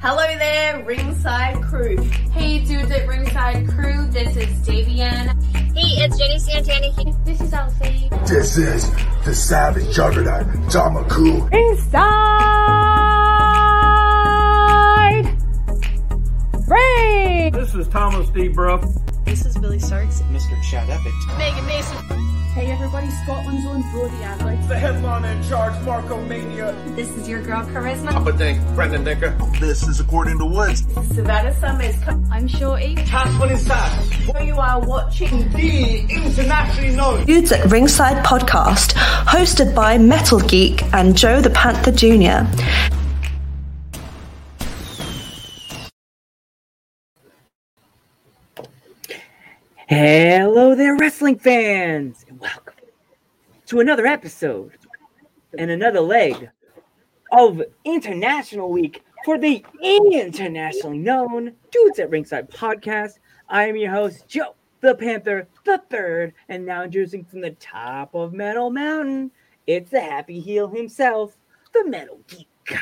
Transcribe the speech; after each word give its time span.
Hello 0.00 0.26
there, 0.38 0.84
Ringside 0.84 1.62
Crew. 1.62 1.96
Hey 2.32 2.64
dudes 2.64 2.90
at 2.90 3.06
Ringside 3.06 3.68
Crew, 3.68 4.06
this 4.08 4.36
is 4.36 4.48
Davian. 4.66 5.42
Hey, 5.74 6.02
it's 6.04 6.18
Jenny 6.18 6.38
Santana. 6.38 7.14
This 7.24 7.40
is 7.40 7.52
Elsie. 7.52 8.08
This 8.26 8.56
is 8.56 8.90
the 9.24 9.34
Savage 9.34 9.94
Juggernaut, 9.94 10.46
Damaku. 10.68 11.48
Inside 11.52 12.22
Ring! 16.66 17.52
This 17.52 17.74
is 17.74 17.88
Thomas 17.88 18.28
D. 18.30 18.48
Bruff. 18.48 18.84
This 19.24 19.46
is 19.46 19.56
Billy 19.58 19.78
Starks. 19.78 20.20
Mr. 20.32 20.60
Chad 20.70 20.90
Epic. 20.90 21.12
Megan 21.38 21.66
Mason. 21.66 22.31
Hey 22.54 22.70
everybody, 22.70 23.08
Scotland's 23.24 23.64
own 23.64 23.80
Brody 23.92 24.22
Adler. 24.22 24.54
The 24.68 24.78
headliner 24.78 25.28
in 25.28 25.42
charge, 25.48 25.72
Marco 25.86 26.20
Mania. 26.26 26.76
This 26.88 27.08
is 27.08 27.26
your 27.26 27.40
girl 27.40 27.64
Charisma. 27.64 28.10
Papa 28.10 28.32
Dink, 28.36 28.60
Brendan 28.74 29.06
Dinker. 29.06 29.58
This 29.58 29.82
is 29.88 30.00
According 30.00 30.38
to 30.38 30.44
Woods. 30.44 30.80
Savannah 31.14 31.58
Summers. 31.58 31.96
I'm 32.30 32.46
Shorty. 32.46 32.94
Tasman 32.94 33.52
inside. 33.52 34.44
You 34.44 34.56
are 34.58 34.80
watching 34.80 35.50
The 35.52 36.00
internationally 36.10 36.94
known. 36.94 37.24
Dudes 37.24 37.52
at 37.52 37.70
Ringside 37.70 38.22
podcast, 38.22 38.92
hosted 39.24 39.74
by 39.74 39.96
Metal 39.96 40.38
Geek 40.40 40.82
and 40.92 41.16
Joe 41.16 41.40
the 41.40 41.48
Panther 41.48 41.90
Jr. 41.90 42.44
Hello 49.88 50.74
there, 50.74 50.96
wrestling 50.96 51.38
fans, 51.38 52.24
and 52.26 52.31
welcome 52.31 52.31
to 53.72 53.80
another 53.80 54.06
episode 54.06 54.70
and 55.56 55.70
another 55.70 56.02
leg 56.02 56.50
of 57.32 57.62
International 57.86 58.70
Week 58.70 59.02
for 59.24 59.38
the 59.38 59.64
internationally 59.82 60.98
known 60.98 61.54
Dudes 61.70 61.98
at 61.98 62.10
Ringside 62.10 62.50
podcast. 62.50 63.12
I 63.48 63.64
am 63.64 63.76
your 63.76 63.90
host, 63.90 64.28
Joe 64.28 64.56
the 64.82 64.94
Panther 64.94 65.48
the 65.64 65.80
Third, 65.88 66.34
and 66.50 66.66
now 66.66 66.82
introducing 66.82 67.24
from 67.24 67.40
the 67.40 67.52
top 67.52 68.14
of 68.14 68.34
Metal 68.34 68.68
Mountain, 68.68 69.30
it's 69.66 69.90
the 69.90 70.00
happy 70.00 70.38
heel 70.38 70.68
himself, 70.68 71.38
the 71.72 71.86
Metal 71.86 72.20
Geek. 72.26 72.76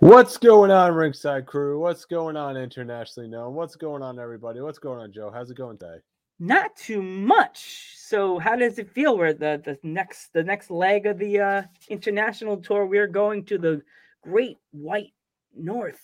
What's 0.00 0.36
going 0.36 0.70
on, 0.70 0.92
Ringside 0.92 1.46
Crew? 1.46 1.80
What's 1.80 2.04
going 2.04 2.36
on, 2.36 2.58
internationally 2.58 3.30
known? 3.30 3.54
What's 3.54 3.74
going 3.74 4.02
on, 4.02 4.18
everybody? 4.18 4.60
What's 4.60 4.78
going 4.78 5.00
on, 5.00 5.12
Joe? 5.12 5.30
How's 5.32 5.50
it 5.50 5.56
going 5.56 5.78
today? 5.78 6.00
Not 6.38 6.76
too 6.76 7.00
much. 7.00 7.94
So, 8.10 8.40
how 8.40 8.56
does 8.56 8.80
it 8.80 8.90
feel? 8.90 9.16
Where 9.16 9.32
the 9.32 9.62
the 9.64 9.78
next 9.84 10.32
the 10.32 10.42
next 10.42 10.68
leg 10.68 11.06
of 11.06 11.16
the 11.16 11.38
uh, 11.38 11.62
international 11.88 12.56
tour, 12.56 12.84
we're 12.84 13.06
going 13.06 13.44
to 13.44 13.56
the 13.56 13.82
Great 14.24 14.58
White 14.72 15.12
North. 15.56 16.00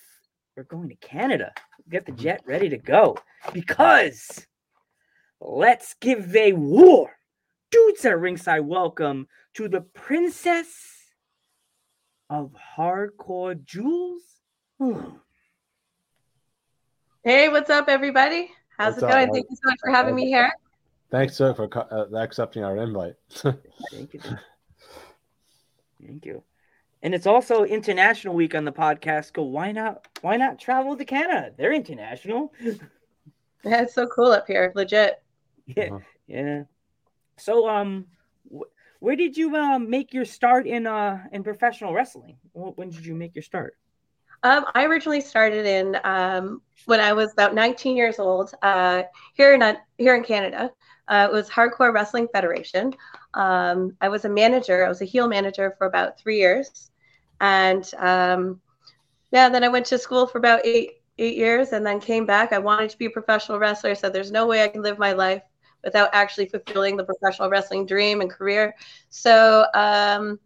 We're 0.57 0.63
going 0.63 0.89
to 0.91 0.95
Canada. 0.95 1.51
Get 1.91 2.07
the 2.07 2.13
jet 2.13 2.43
ready 2.47 2.69
to 2.69 2.79
go 2.79 3.19
because 3.53 4.47
let's 5.41 5.95
give 5.95 6.37
a 6.37 6.53
war. 6.53 7.11
Dudes 7.73 8.05
at 8.05 8.21
ringside, 8.21 8.61
welcome 8.61 9.27
to 9.55 9.67
the 9.67 9.81
Princess 9.81 10.69
of 12.31 12.55
Hardcore 12.79 13.65
Jules. 13.65 14.23
Oh, 14.79 15.19
Hey, 17.25 17.49
what's 17.49 17.69
up, 17.69 17.89
everybody? 17.89 18.53
How's 18.79 18.93
What's 18.93 19.03
it 19.03 19.09
going? 19.09 19.27
Mark? 19.27 19.33
Thank 19.33 19.47
you 19.51 19.57
so 19.57 19.71
much 19.71 19.79
for 19.83 19.91
having 19.91 20.15
me 20.15 20.27
here. 20.27 20.53
Thanks, 21.11 21.37
sir, 21.37 21.55
for 21.55 21.69
uh, 21.93 22.07
accepting 22.17 22.65
our 22.65 22.77
invite. 22.79 23.15
Thank 23.31 24.15
you. 24.15 24.21
Thank 26.05 26.27
you. 26.27 26.43
And 27.03 27.15
it's 27.15 27.27
also 27.27 27.65
International 27.65 28.35
Week 28.35 28.55
on 28.55 28.65
the 28.65 28.73
podcast. 28.73 29.33
Go, 29.33 29.45
why 29.45 29.71
not? 29.73 30.07
Why 30.23 30.37
not 30.37 30.59
travel 30.59 30.97
to 30.97 31.05
Canada? 31.05 31.53
They're 31.57 31.73
international. 31.73 32.53
Yeah, 33.65 33.83
it's 33.83 33.95
so 33.95 34.07
cool 34.07 34.31
up 34.31 34.47
here, 34.47 34.71
legit. 34.77 35.21
Yeah, 35.67 35.85
Uh-huh. 35.87 35.99
yeah. 36.29 36.63
So, 37.37 37.69
um, 37.69 38.07
wh- 38.49 38.71
where 39.01 39.17
did 39.17 39.37
you 39.37 39.57
um 39.57 39.91
make 39.91 40.15
your 40.15 40.25
start 40.25 40.69
in 40.69 40.87
uh 40.87 41.25
in 41.33 41.43
professional 41.43 41.93
wrestling? 41.93 42.37
When 42.53 42.91
did 42.91 43.05
you 43.05 43.17
make 43.17 43.35
your 43.35 43.43
start? 43.43 43.77
Um, 44.45 44.67
I 44.77 44.85
originally 44.85 45.21
started 45.21 45.67
in 45.67 45.97
um, 46.05 46.63
when 46.85 47.01
I 47.01 47.13
was 47.13 47.33
about 47.33 47.57
19 47.57 47.97
years 47.97 48.21
old 48.21 48.55
uh, 48.63 49.03
here 49.35 49.55
in 49.55 49.63
uh, 49.63 49.75
here 49.99 50.15
in 50.15 50.23
Canada. 50.23 50.71
Uh, 51.09 51.29
it 51.31 51.33
was 51.33 51.49
Hardcore 51.49 51.93
Wrestling 51.93 52.29
Federation. 52.33 52.93
Um, 53.35 53.97
I 54.01 54.09
was 54.09 54.25
a 54.25 54.29
manager. 54.29 54.85
I 54.85 54.89
was 54.89 55.03
a 55.03 55.07
heel 55.07 55.29
manager 55.29 55.75
for 55.79 55.87
about 55.87 56.19
three 56.19 56.39
years, 56.39 56.91
and 57.41 57.89
um, 57.99 58.61
yeah, 59.33 59.49
then 59.49 59.65
I 59.65 59.69
went 59.69 59.87
to 59.87 59.99
school 59.99 60.27
for 60.27 60.39
about 60.39 60.65
eight 60.65 61.03
eight 61.19 61.37
years, 61.37 61.73
and 61.73 61.87
then 61.87 62.01
came 62.01 62.27
back. 62.27 62.53
I 62.53 62.59
wanted 62.59 62.91
to 62.91 62.99
be 62.99 63.07
a 63.07 63.11
professional 63.11 63.59
wrestler. 63.59 63.95
So 63.95 64.09
there's 64.11 64.31
no 64.31 64.47
way 64.47 64.63
I 64.63 64.69
can 64.69 64.83
live 64.83 64.99
my 64.99 65.13
life 65.13 65.43
without 65.85 66.11
actually 66.13 66.47
fulfilling 66.47 66.97
the 66.97 67.05
professional 67.05 67.49
wrestling 67.49 67.87
dream 67.87 68.21
and 68.21 68.31
career. 68.31 68.75
So 69.09 69.67
um, 69.75 70.39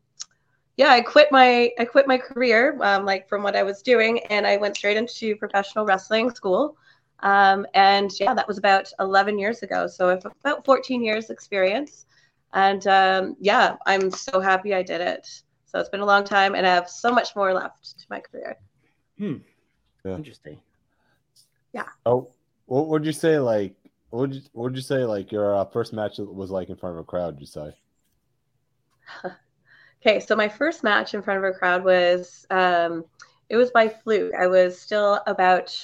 yeah, 0.77 0.91
I 0.91 1.01
quit 1.01 1.29
my 1.31 1.71
I 1.79 1.85
quit 1.85 2.07
my 2.07 2.19
career 2.19 2.79
um, 2.83 3.05
like 3.05 3.29
from 3.29 3.43
what 3.43 3.57
I 3.57 3.63
was 3.63 3.83
doing, 3.83 4.21
and 4.31 4.47
I 4.47 4.57
went 4.57 4.77
straight 4.77 4.97
into 4.97 5.37
professional 5.37 5.85
wrestling 5.85 6.31
school. 6.31 6.77
Um, 7.23 7.67
and 7.75 8.11
yeah, 8.19 8.35
that 8.35 8.49
was 8.49 8.59
about 8.59 8.93
11 8.99 9.39
years 9.39 9.63
ago. 9.63 9.87
So 9.87 10.09
I 10.09 10.11
have 10.13 10.27
about 10.45 10.65
14 10.65 11.03
years 11.03 11.31
experience, 11.31 12.07
and 12.53 12.87
um, 12.87 13.37
yeah, 13.41 13.77
I'm 13.87 14.11
so 14.11 14.41
happy 14.41 14.75
I 14.75 14.83
did 14.83 15.01
it. 15.01 15.27
So 15.67 15.79
it's 15.79 15.89
been 15.89 16.01
a 16.01 16.07
long 16.07 16.25
time, 16.25 16.55
and 16.55 16.67
I 16.67 16.75
have 16.75 16.89
so 16.89 17.13
much 17.13 17.37
more 17.37 17.53
left 17.53 17.99
to 17.99 18.07
my 18.11 18.21
career. 18.21 18.57
Hmm. 19.19 19.37
Yeah. 20.05 20.17
Interesting. 20.17 20.59
Yeah. 21.73 21.89
Oh, 22.07 22.31
what 22.67 22.89
would 22.89 23.05
you 23.05 23.13
say? 23.13 23.39
Like, 23.39 23.75
what 24.11 24.21
would 24.21 24.35
you, 24.35 24.41
what 24.53 24.65
would 24.65 24.77
you 24.77 24.83
say? 24.83 25.05
Like 25.05 25.31
your 25.31 25.55
uh, 25.55 25.65
first 25.67 25.93
match 25.93 26.19
was 26.19 26.51
like 26.51 26.69
in 26.69 26.77
front 26.77 26.97
of 26.97 27.01
a 27.01 27.05
crowd? 27.05 27.39
You 27.39 27.47
say? 27.47 27.75
Okay, 30.03 30.19
so 30.19 30.35
my 30.35 30.49
first 30.49 30.83
match 30.83 31.13
in 31.13 31.21
front 31.21 31.45
of 31.45 31.45
a 31.45 31.53
crowd 31.53 31.85
was 31.85 32.47
um, 32.49 33.05
it 33.51 33.59
was 33.59 33.71
by 33.71 33.87
fluke. 33.89 34.33
I 34.35 34.47
was 34.47 34.81
still 34.81 35.21
about 35.27 35.77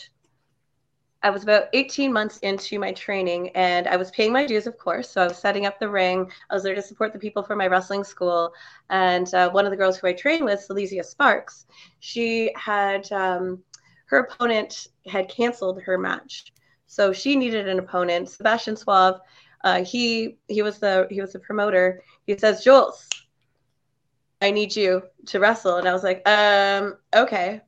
I 1.26 1.30
was 1.30 1.42
about 1.42 1.64
18 1.72 2.12
months 2.12 2.38
into 2.38 2.78
my 2.78 2.92
training 2.92 3.48
and 3.56 3.88
I 3.88 3.96
was 3.96 4.12
paying 4.12 4.32
my 4.32 4.46
dues, 4.46 4.68
of 4.68 4.78
course. 4.78 5.10
So 5.10 5.20
I 5.20 5.26
was 5.26 5.36
setting 5.36 5.66
up 5.66 5.80
the 5.80 5.88
ring. 5.88 6.30
I 6.48 6.54
was 6.54 6.62
there 6.62 6.76
to 6.76 6.80
support 6.80 7.12
the 7.12 7.18
people 7.18 7.42
for 7.42 7.56
my 7.56 7.66
wrestling 7.66 8.04
school. 8.04 8.52
And 8.90 9.34
uh, 9.34 9.50
one 9.50 9.64
of 9.64 9.72
the 9.72 9.76
girls 9.76 9.96
who 9.96 10.06
I 10.06 10.12
trained 10.12 10.44
with, 10.44 10.64
Seleziya 10.64 11.02
Sparx, 11.02 11.64
she 11.98 12.52
had 12.54 13.10
um, 13.10 13.60
her 14.04 14.18
opponent 14.18 14.86
had 15.08 15.28
canceled 15.28 15.82
her 15.82 15.98
match. 15.98 16.52
So 16.86 17.12
she 17.12 17.34
needed 17.34 17.66
an 17.66 17.80
opponent. 17.80 18.28
Sebastian 18.28 18.76
Suave, 18.76 19.20
uh, 19.64 19.82
he 19.82 20.38
he 20.46 20.62
was 20.62 20.78
the 20.78 21.08
he 21.10 21.20
was 21.20 21.32
the 21.32 21.40
promoter. 21.40 22.04
He 22.28 22.38
says, 22.38 22.62
Jules, 22.62 23.08
I 24.40 24.52
need 24.52 24.76
you 24.76 25.02
to 25.26 25.40
wrestle. 25.40 25.78
And 25.78 25.88
I 25.88 25.92
was 25.92 26.04
like, 26.04 26.22
um, 26.28 26.98
okay, 27.12 27.62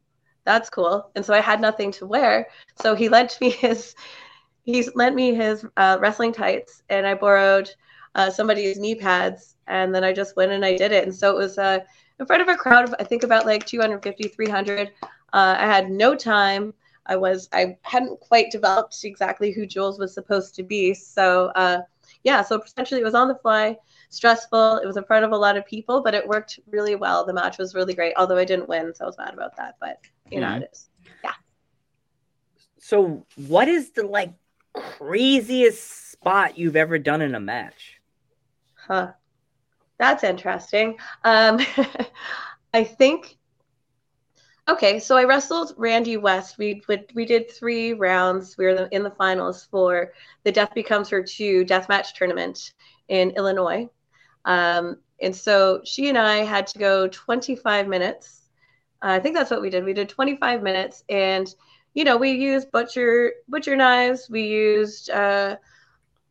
that's 0.49 0.71
cool. 0.71 1.11
And 1.15 1.23
so 1.25 1.35
I 1.35 1.41
had 1.41 1.61
nothing 1.61 1.93
to 1.93 2.07
wear. 2.07 2.49
So 2.81 2.95
he 2.95 3.11
lent 3.11 3.39
me 3.39 3.51
his, 3.67 3.95
he 4.65 4.89
lent 4.95 5.15
me 5.15 5.35
his 5.35 5.67
uh, 5.77 5.99
wrestling 6.01 6.33
tights 6.33 6.83
and 6.89 7.07
I 7.07 7.15
borrowed 7.15 7.71
uh, 8.15 8.31
somebody's 8.31 8.79
knee 8.79 8.95
pads. 8.95 9.57
And 9.67 9.95
then 9.95 10.03
I 10.05 10.15
just 10.15 10.37
went 10.37 10.53
and 10.53 10.65
I 10.65 10.75
did 10.75 10.91
it. 10.93 11.05
And 11.05 11.15
so 11.15 11.31
it 11.31 11.37
was 11.37 11.59
uh, 11.59 11.81
in 12.19 12.25
front 12.25 12.41
of 12.41 12.49
a 12.49 12.57
crowd 12.57 12.85
of, 12.89 12.95
I 12.99 13.05
think 13.05 13.25
about 13.25 13.45
like 13.45 13.67
250, 13.67 14.29
300. 14.29 14.91
Uh, 15.35 15.57
I 15.59 15.67
had 15.67 15.91
no 15.91 16.15
time. 16.15 16.73
I 17.05 17.17
was, 17.17 17.51
I 17.53 17.77
hadn't 17.83 18.19
quite 18.21 18.51
developed 18.51 18.99
exactly 19.05 19.53
who 19.53 19.67
Jules 19.67 19.99
was 19.99 20.15
supposed 20.15 20.55
to 20.55 20.63
be. 20.63 20.95
So 20.95 21.53
uh, 21.57 21.81
yeah, 22.29 22.43
so 22.43 22.61
essentially 22.63 23.01
it 23.01 23.05
was 23.05 23.15
on 23.15 23.29
the 23.29 23.37
fly 23.37 23.77
stressful. 24.11 24.79
It 24.83 24.87
was 24.87 24.99
in 24.99 25.05
front 25.05 25.25
of 25.25 25.33
a 25.33 25.37
lot 25.37 25.57
of 25.57 25.65
people, 25.65 26.03
but 26.03 26.15
it 26.15 26.29
worked 26.29 26.61
really 26.67 26.95
well. 26.95 27.25
The 27.25 27.33
match 27.33 27.57
was 27.59 27.75
really 27.75 27.95
great, 27.95 28.13
although 28.19 28.37
I 28.37 28.45
didn't 28.45 28.69
win, 28.69 28.95
so 28.95 29.05
I 29.05 29.07
was 29.07 29.19
mad 29.19 29.33
about 29.35 29.57
that. 29.57 29.77
But 29.81 29.99
you 30.31 30.41
know, 30.41 30.49
Mhm. 30.49 30.63
it 30.63 30.71
is. 30.73 30.91
Yeah. 31.25 31.33
So, 32.79 33.27
what 33.37 33.69
is 33.69 33.93
the 33.93 34.05
like 34.07 34.35
craziest 34.75 36.11
spot 36.13 36.59
you've 36.59 36.77
ever 36.77 36.99
done 36.99 37.23
in 37.23 37.35
a 37.35 37.41
match? 37.41 38.01
Huh. 38.75 39.13
That's 39.99 40.25
interesting. 40.25 40.99
Um, 41.25 41.61
I 42.75 42.85
think. 42.85 43.38
Okay, 44.69 44.99
so 44.99 45.17
I 45.17 45.25
wrestled 45.25 45.73
Randi 45.79 46.19
West. 46.19 46.59
We 46.59 46.83
we 47.15 47.25
did 47.25 47.51
three 47.51 47.95
rounds. 47.95 48.59
We 48.59 48.67
were 48.67 48.89
in 48.93 49.03
the 49.03 49.11
finals 49.11 49.65
for 49.71 50.13
the 50.45 50.53
Death 50.53 50.75
Becomes 50.75 51.09
Her 51.09 51.23
two 51.23 51.65
deathmatch 51.65 52.13
tournament 52.15 52.75
in 53.09 53.31
Illinois. 53.31 53.89
Um, 54.45 54.99
and 55.23 55.35
so 55.35 55.81
she 55.85 56.09
and 56.11 56.19
I 56.19 56.39
had 56.45 56.67
to 56.69 56.79
go 56.79 57.09
25 57.09 57.89
minutes. 57.89 58.43
I 59.01 59.21
think 59.21 59.37
that's 59.37 59.51
what 59.51 59.63
we 59.63 59.71
did. 59.71 59.85
We 59.85 59.95
did 59.95 60.09
25 60.11 60.63
minutes, 60.63 61.03
and 61.09 61.53
you 61.95 62.05
know 62.05 62.19
we 62.19 62.33
used 62.33 62.71
butcher 62.71 63.33
butcher 63.49 63.77
knives. 63.77 64.29
We 64.31 64.43
used 64.43 65.09
uh, 65.11 65.57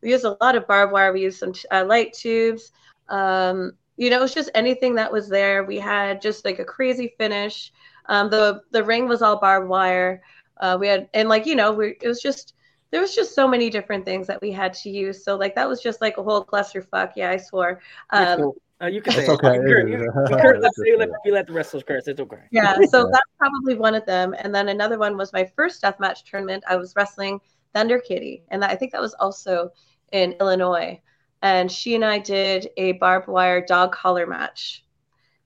we 0.01 0.11
used 0.11 0.25
a 0.25 0.37
lot 0.41 0.55
of 0.55 0.67
barbed 0.67 0.93
wire. 0.93 1.11
We 1.13 1.21
used 1.23 1.39
some 1.39 1.53
uh, 1.71 1.85
light 1.85 2.13
tubes. 2.13 2.71
Um, 3.09 3.73
you 3.97 4.09
know, 4.09 4.17
it 4.17 4.21
was 4.21 4.33
just 4.33 4.51
anything 4.53 4.95
that 4.95 5.11
was 5.11 5.27
there. 5.27 5.63
We 5.63 5.77
had 5.79 6.21
just 6.21 6.45
like 6.45 6.59
a 6.59 6.65
crazy 6.65 7.15
finish. 7.17 7.71
Um, 8.09 8.29
the 8.29 8.61
the 8.71 8.83
ring 8.83 9.07
was 9.07 9.21
all 9.21 9.37
barbed 9.39 9.69
wire. 9.69 10.21
Uh, 10.59 10.77
we 10.79 10.87
had 10.87 11.09
and 11.13 11.29
like 11.29 11.45
you 11.45 11.55
know 11.55 11.71
we 11.71 11.97
it 12.01 12.07
was 12.07 12.21
just 12.21 12.53
there 12.91 13.01
was 13.01 13.13
just 13.13 13.35
so 13.35 13.47
many 13.47 13.69
different 13.69 14.05
things 14.05 14.27
that 14.27 14.41
we 14.41 14.51
had 14.51 14.73
to 14.73 14.89
use. 14.89 15.23
So 15.23 15.35
like 15.35 15.55
that 15.55 15.67
was 15.67 15.81
just 15.81 16.01
like 16.01 16.17
a 16.17 16.23
whole 16.23 16.43
clusterfuck. 16.45 17.11
Yeah, 17.15 17.31
I 17.31 17.37
swore. 17.37 17.81
Um, 18.11 18.53
uh, 18.81 18.85
you 18.85 19.01
can 19.01 19.13
say 19.13 19.25
That's 19.25 19.29
it. 19.29 19.45
okay. 19.45 19.55
You 19.55 19.75
can- 19.75 19.87
you 19.87 20.37
curse, 20.41 20.59
let's 20.61 20.77
say 20.77 20.95
let, 20.95 21.09
you 21.25 21.33
let 21.33 21.47
the 21.47 21.53
wrestlers 21.53 21.83
curse. 21.83 22.07
It's 22.07 22.19
okay. 22.19 22.43
yeah, 22.51 22.75
so 22.89 23.09
that's 23.11 23.31
probably 23.37 23.75
one 23.75 23.95
of 23.95 24.05
them. 24.05 24.35
And 24.37 24.53
then 24.53 24.69
another 24.69 24.99
one 24.99 25.17
was 25.17 25.33
my 25.33 25.45
first 25.55 25.81
deathmatch 25.81 26.23
tournament. 26.23 26.63
I 26.67 26.75
was 26.75 26.93
wrestling 26.95 27.39
Thunder 27.73 27.99
Kitty, 27.99 28.43
and 28.49 28.61
that, 28.61 28.69
I 28.69 28.75
think 28.75 28.91
that 28.91 29.01
was 29.01 29.15
also 29.15 29.71
in 30.11 30.33
Illinois. 30.33 31.01
And 31.41 31.71
she 31.71 31.95
and 31.95 32.05
I 32.05 32.19
did 32.19 32.69
a 32.77 32.93
barbed 32.93 33.27
wire 33.27 33.65
dog 33.65 33.91
collar 33.93 34.27
match, 34.27 34.85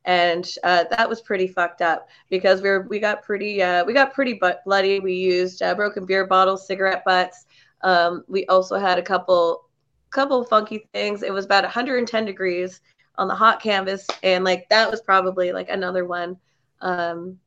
and 0.06 0.50
uh, 0.64 0.86
that 0.90 1.08
was 1.08 1.22
pretty 1.22 1.48
fucked 1.48 1.82
up 1.82 2.08
because 2.30 2.62
we 2.62 2.70
were 2.70 2.88
we 2.90 3.00
got 3.00 3.22
pretty 3.22 3.62
uh, 3.62 3.86
we 3.86 3.94
got 3.94 4.14
pretty 4.14 4.40
bloody. 4.66 5.00
We 5.00 5.14
used 5.14 5.62
uh, 5.62 5.76
broken 5.76 6.06
beer 6.06 6.26
bottles, 6.26 6.66
cigarette 6.66 7.04
butts. 7.06 7.46
Um, 7.82 8.24
we 8.28 8.46
also 8.48 8.78
had 8.78 8.98
a 8.98 9.04
couple 9.04 9.70
couple 10.10 10.44
funky 10.44 10.88
things. 10.94 11.24
It 11.24 11.34
was 11.34 11.46
about 11.46 11.64
110 11.64 12.26
degrees 12.26 12.82
on 13.18 13.28
the 13.28 13.36
hot 13.36 13.62
canvas, 13.62 14.08
and 14.24 14.44
like 14.44 14.68
that 14.70 14.90
was 14.90 15.02
probably 15.02 15.52
like 15.52 15.70
another 15.70 16.06
one. 16.06 16.38
Um, 16.82 17.38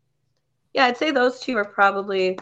yeah, 0.73 0.87
I'd 0.87 0.97
say 0.97 1.11
those 1.11 1.41
two 1.41 1.56
are 1.56 1.65
probably 1.65 2.39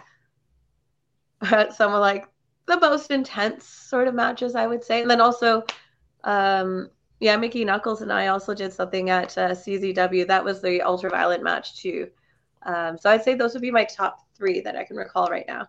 some 1.43 1.95
of 1.95 2.01
like 2.01 2.29
the 2.67 2.79
most 2.79 3.11
intense 3.11 3.67
sort 3.67 4.09
of 4.09 4.15
matches 4.15 4.55
I 4.55 4.67
would 4.67 4.85
say. 4.85 5.03
And 5.03 5.11
then 5.11 5.21
also, 5.21 5.65
um, 6.25 6.91
yeah, 7.23 7.37
Mickie 7.37 7.65
Knuckles 7.65 8.03
and 8.03 8.13
I 8.13 8.27
also 8.27 8.53
did 8.53 8.73
something 8.73 9.09
at 9.09 9.39
uh, 9.39 9.51
CZW. 9.51 10.27
That 10.27 10.45
was 10.45 10.61
the 10.61 10.83
ultraviolet 10.83 11.41
match 11.41 11.81
too. 11.81 12.11
Um, 12.65 12.99
so 12.99 13.09
I'd 13.11 13.23
say 13.23 13.35
those 13.37 13.53
would 13.53 13.63
be 13.63 13.71
my 13.71 13.85
top 13.85 14.27
three 14.35 14.61
that 14.63 14.75
I 14.75 14.83
can 14.83 14.97
recall 14.97 15.29
right 15.29 15.45
now. 15.47 15.69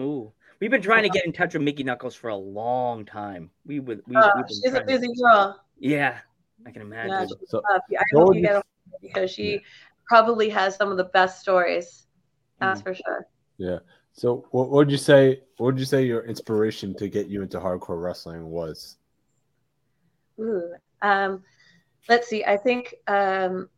Ooh, 0.00 0.32
we've 0.58 0.70
been 0.70 0.80
trying 0.80 1.02
to 1.02 1.10
get 1.10 1.26
in 1.26 1.34
touch 1.34 1.52
with 1.52 1.62
Mickie 1.62 1.84
Knuckles 1.84 2.14
for 2.14 2.28
a 2.28 2.34
long 2.36 3.04
time. 3.04 3.50
We 3.66 3.78
would. 3.78 4.00
We, 4.06 4.16
Uh, 4.16 4.30
she's 4.48 4.64
a 4.64 4.70
trying 4.70 4.86
to- 4.86 4.86
busy 4.86 5.08
girl. 5.20 5.60
Yeah, 5.78 6.16
I 6.64 6.70
can 6.70 6.80
imagine. 6.80 7.10
Yeah, 7.10 7.26
So- 7.46 7.60
tough. 7.60 7.82
I 7.92 8.02
hope 8.14 8.34
you 8.34 8.40
you- 8.40 8.46
get 8.46 8.54
her 8.56 8.62
because 9.02 9.30
she 9.30 9.60
probably 10.08 10.48
has 10.48 10.76
some 10.76 10.90
of 10.90 10.96
the 10.96 11.04
best 11.04 11.42
stories. 11.42 12.06
Mm. 12.54 12.60
That's 12.60 12.80
for 12.80 12.94
sure. 12.94 13.26
Yeah. 13.58 13.80
So 14.14 14.46
what 14.50 14.70
would 14.70 14.90
you 14.90 14.96
say? 14.96 15.42
What 15.58 15.66
would 15.66 15.78
you 15.78 15.84
say 15.84 16.06
your 16.06 16.24
inspiration 16.24 16.94
to 16.94 17.08
get 17.08 17.26
you 17.26 17.42
into 17.42 17.60
hardcore 17.60 18.02
wrestling 18.02 18.46
was? 18.46 18.96
Ooh. 20.40 20.72
Um, 21.02 21.42
let's 22.08 22.28
see. 22.28 22.44
I 22.44 22.56
think 22.56 22.94
um, 23.06 23.68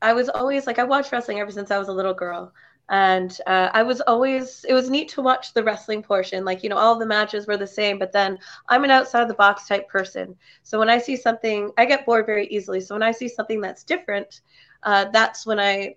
I 0.00 0.12
was 0.12 0.28
always 0.28 0.66
like 0.66 0.78
I 0.78 0.84
watched 0.84 1.12
wrestling 1.12 1.40
ever 1.40 1.50
since 1.50 1.70
I 1.70 1.78
was 1.78 1.88
a 1.88 1.92
little 1.92 2.14
girl, 2.14 2.52
and 2.88 3.36
uh, 3.46 3.70
I 3.72 3.82
was 3.82 4.00
always 4.00 4.64
it 4.68 4.74
was 4.74 4.90
neat 4.90 5.08
to 5.10 5.22
watch 5.22 5.54
the 5.54 5.62
wrestling 5.62 6.02
portion. 6.02 6.44
Like 6.44 6.62
you 6.62 6.68
know, 6.68 6.76
all 6.78 6.98
the 6.98 7.06
matches 7.06 7.46
were 7.46 7.56
the 7.56 7.66
same, 7.66 7.98
but 7.98 8.12
then 8.12 8.38
I'm 8.68 8.84
an 8.84 8.90
outside 8.90 9.28
the 9.28 9.34
box 9.34 9.68
type 9.68 9.88
person. 9.88 10.36
So 10.62 10.78
when 10.78 10.90
I 10.90 10.98
see 10.98 11.16
something, 11.16 11.70
I 11.78 11.84
get 11.84 12.04
bored 12.04 12.26
very 12.26 12.46
easily. 12.48 12.80
So 12.80 12.94
when 12.94 13.02
I 13.02 13.12
see 13.12 13.28
something 13.28 13.60
that's 13.60 13.84
different, 13.84 14.40
uh, 14.82 15.06
that's 15.12 15.46
when 15.46 15.60
I 15.60 15.96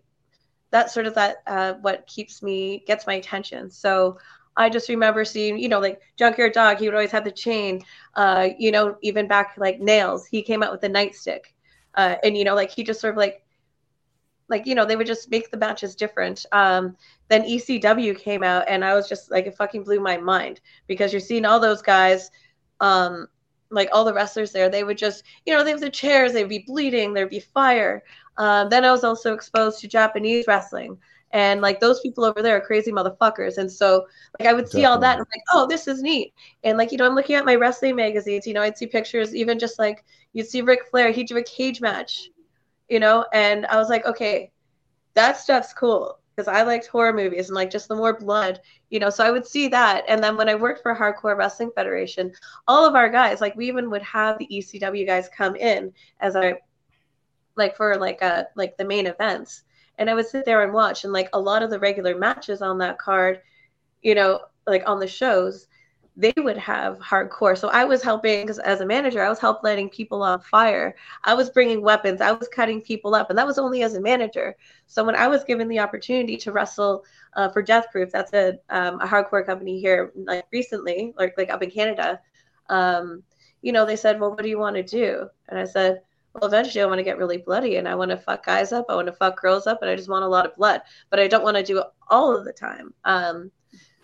that's 0.71 0.93
sort 0.93 1.07
of 1.07 1.15
that 1.15 1.37
uh, 1.47 1.73
what 1.81 2.05
keeps 2.07 2.43
me 2.43 2.83
gets 2.85 3.07
my 3.07 3.15
attention. 3.15 3.69
So 3.69 4.17
I 4.57 4.69
just 4.69 4.89
remember 4.89 5.25
seeing, 5.25 5.57
you 5.57 5.67
know, 5.67 5.79
like 5.79 6.01
Junkyard 6.17 6.53
Dog, 6.53 6.77
he 6.77 6.87
would 6.87 6.93
always 6.95 7.11
have 7.11 7.23
the 7.23 7.31
chain. 7.31 7.81
Uh, 8.15 8.49
you 8.57 8.71
know, 8.71 8.97
even 9.01 9.27
back 9.27 9.55
like 9.57 9.79
Nails, 9.79 10.25
he 10.25 10.41
came 10.41 10.63
out 10.63 10.71
with 10.71 10.81
the 10.81 10.89
nightstick. 10.89 11.41
Uh, 11.95 12.15
and 12.23 12.37
you 12.37 12.43
know, 12.43 12.55
like 12.55 12.71
he 12.71 12.83
just 12.83 13.01
sort 13.01 13.13
of 13.13 13.17
like 13.17 13.41
like, 14.47 14.67
you 14.67 14.75
know, 14.75 14.85
they 14.85 14.95
would 14.95 15.07
just 15.07 15.31
make 15.31 15.49
the 15.49 15.57
matches 15.57 15.95
different. 15.95 16.45
Um, 16.51 16.95
then 17.29 17.43
ECW 17.43 18.15
came 18.15 18.43
out 18.43 18.65
and 18.67 18.85
I 18.85 18.93
was 18.93 19.09
just 19.09 19.31
like 19.31 19.47
it 19.47 19.57
fucking 19.57 19.83
blew 19.83 19.99
my 19.99 20.17
mind 20.17 20.61
because 20.87 21.11
you're 21.11 21.19
seeing 21.19 21.45
all 21.45 21.59
those 21.59 21.81
guys 21.81 22.29
um 22.79 23.27
like 23.71 23.89
all 23.91 24.05
the 24.05 24.13
wrestlers 24.13 24.51
there, 24.51 24.69
they 24.69 24.83
would 24.83 24.97
just, 24.97 25.23
you 25.45 25.53
know, 25.53 25.63
they 25.63 25.71
have 25.71 25.79
the 25.79 25.89
chairs, 25.89 26.33
they'd 26.33 26.47
be 26.49 26.63
bleeding, 26.67 27.13
there'd 27.13 27.29
be 27.29 27.39
fire. 27.39 28.03
Um, 28.37 28.69
then 28.69 28.85
I 28.85 28.91
was 28.91 29.03
also 29.03 29.33
exposed 29.33 29.79
to 29.81 29.87
Japanese 29.87 30.45
wrestling, 30.47 30.97
and 31.35 31.59
like 31.59 31.81
those 31.81 31.99
people 31.99 32.23
over 32.23 32.41
there 32.41 32.55
are 32.55 32.61
crazy 32.61 32.93
motherfuckers. 32.93 33.57
And 33.57 33.69
so, 33.69 34.07
like, 34.39 34.47
I 34.47 34.53
would 34.53 34.69
see 34.69 34.85
all 34.85 34.97
that 34.99 35.17
and 35.17 35.19
I'm 35.19 35.27
like, 35.35 35.43
oh, 35.51 35.67
this 35.67 35.85
is 35.85 36.01
neat. 36.01 36.33
And 36.63 36.77
like, 36.77 36.93
you 36.93 36.97
know, 36.97 37.05
I'm 37.05 37.13
looking 37.13 37.35
at 37.35 37.43
my 37.43 37.55
wrestling 37.55 37.97
magazines. 37.97 38.47
You 38.47 38.53
know, 38.53 38.61
I'd 38.61 38.77
see 38.77 38.87
pictures, 38.87 39.35
even 39.35 39.59
just 39.59 39.77
like 39.77 40.05
you'd 40.31 40.47
see 40.47 40.61
Ric 40.61 40.87
Flair, 40.89 41.11
he'd 41.11 41.27
do 41.27 41.35
a 41.35 41.43
cage 41.43 41.81
match, 41.81 42.29
you 42.87 43.01
know, 43.01 43.25
and 43.33 43.65
I 43.65 43.75
was 43.75 43.89
like, 43.89 44.05
okay, 44.05 44.53
that 45.15 45.37
stuff's 45.37 45.73
cool 45.73 46.19
because 46.33 46.47
I 46.47 46.63
liked 46.63 46.87
horror 46.87 47.11
movies 47.11 47.49
and 47.49 47.55
like 47.55 47.69
just 47.69 47.89
the 47.89 47.95
more 47.97 48.17
blood, 48.17 48.61
you 48.89 48.99
know. 49.01 49.09
So 49.09 49.25
I 49.25 49.31
would 49.31 49.45
see 49.45 49.67
that, 49.67 50.05
and 50.07 50.23
then 50.23 50.37
when 50.37 50.47
I 50.47 50.55
worked 50.55 50.83
for 50.83 50.95
Hardcore 50.95 51.35
Wrestling 51.35 51.71
Federation, 51.75 52.31
all 52.65 52.87
of 52.87 52.95
our 52.95 53.09
guys, 53.09 53.41
like 53.41 53.57
we 53.57 53.67
even 53.67 53.89
would 53.89 54.03
have 54.03 54.37
the 54.37 54.47
ECW 54.47 55.05
guys 55.05 55.27
come 55.35 55.57
in 55.57 55.91
as 56.21 56.37
our 56.37 56.59
like 57.57 57.75
for 57.75 57.97
like 57.97 58.21
uh 58.21 58.43
like 58.55 58.77
the 58.77 58.85
main 58.85 59.07
events 59.07 59.63
and 59.97 60.09
i 60.09 60.13
would 60.13 60.27
sit 60.27 60.45
there 60.45 60.63
and 60.63 60.73
watch 60.73 61.03
and 61.03 61.13
like 61.13 61.29
a 61.33 61.39
lot 61.39 61.63
of 61.63 61.69
the 61.69 61.79
regular 61.79 62.17
matches 62.17 62.61
on 62.61 62.77
that 62.77 62.97
card 62.97 63.41
you 64.01 64.15
know 64.15 64.39
like 64.67 64.83
on 64.87 64.99
the 64.99 65.07
shows 65.07 65.67
they 66.17 66.33
would 66.37 66.57
have 66.57 66.97
hardcore. 66.99 67.57
So 67.57 67.69
i 67.69 67.83
was 67.83 68.01
helping 68.01 68.41
because 68.41 68.59
as 68.59 68.81
a 68.81 68.85
manager 68.85 69.21
i 69.21 69.29
was 69.29 69.39
help 69.39 69.63
lighting 69.63 69.89
people 69.89 70.23
on 70.23 70.39
fire. 70.39 70.95
I 71.23 71.33
was 71.33 71.49
bringing 71.49 71.81
weapons. 71.81 72.21
I 72.21 72.31
was 72.31 72.47
cutting 72.47 72.81
people 72.81 73.15
up 73.15 73.29
and 73.29 73.37
that 73.37 73.47
was 73.47 73.57
only 73.57 73.83
as 73.83 73.95
a 73.95 74.01
manager. 74.01 74.55
So 74.87 75.03
when 75.03 75.15
i 75.15 75.27
was 75.27 75.43
given 75.43 75.67
the 75.67 75.79
opportunity 75.79 76.37
to 76.37 76.51
wrestle 76.51 77.03
uh, 77.35 77.49
for 77.49 77.61
death 77.61 77.87
proof 77.91 78.11
that's 78.11 78.33
a, 78.33 78.57
um, 78.69 79.01
a 79.01 79.07
hardcore 79.07 79.45
company 79.45 79.79
here 79.79 80.13
like 80.15 80.45
recently 80.53 81.13
like, 81.17 81.33
like 81.37 81.49
up 81.49 81.61
in 81.61 81.69
canada 81.69 82.19
um, 82.69 83.21
you 83.61 83.71
know 83.73 83.85
they 83.85 83.97
said 83.97 84.19
well 84.19 84.29
what 84.31 84.41
do 84.43 84.49
you 84.49 84.59
want 84.59 84.75
to 84.75 84.83
do? 84.83 85.27
And 85.49 85.59
i 85.59 85.65
said 85.65 86.01
well, 86.35 86.47
eventually 86.49 86.81
I 86.81 86.85
want 86.85 86.99
to 86.99 87.03
get 87.03 87.17
really 87.17 87.37
bloody 87.37 87.77
and 87.77 87.87
I 87.87 87.95
want 87.95 88.11
to 88.11 88.17
fuck 88.17 88.45
guys 88.45 88.73
up. 88.73 88.87
I 88.89 88.95
want 88.95 89.07
to 89.07 89.13
fuck 89.13 89.39
girls 89.41 89.67
up 89.67 89.81
and 89.81 89.89
I 89.89 89.95
just 89.95 90.09
want 90.09 90.25
a 90.25 90.27
lot 90.27 90.45
of 90.45 90.55
blood, 90.55 90.81
but 91.09 91.19
I 91.19 91.27
don't 91.27 91.43
want 91.43 91.55
to 91.55 91.63
do 91.63 91.79
it 91.79 91.85
all 92.09 92.35
of 92.35 92.43
the 92.43 92.51
time. 92.51 92.93
Um, 93.05 93.51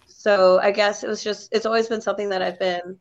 so 0.08 0.60
I 0.60 0.72
guess 0.72 1.04
it 1.04 1.10
was 1.10 1.22
just, 1.24 1.50
it's 1.52 1.66
always 1.66 1.88
been 1.88 2.02
something 2.02 2.30
that 2.30 2.42
I've 2.42 2.60
been 2.60 2.98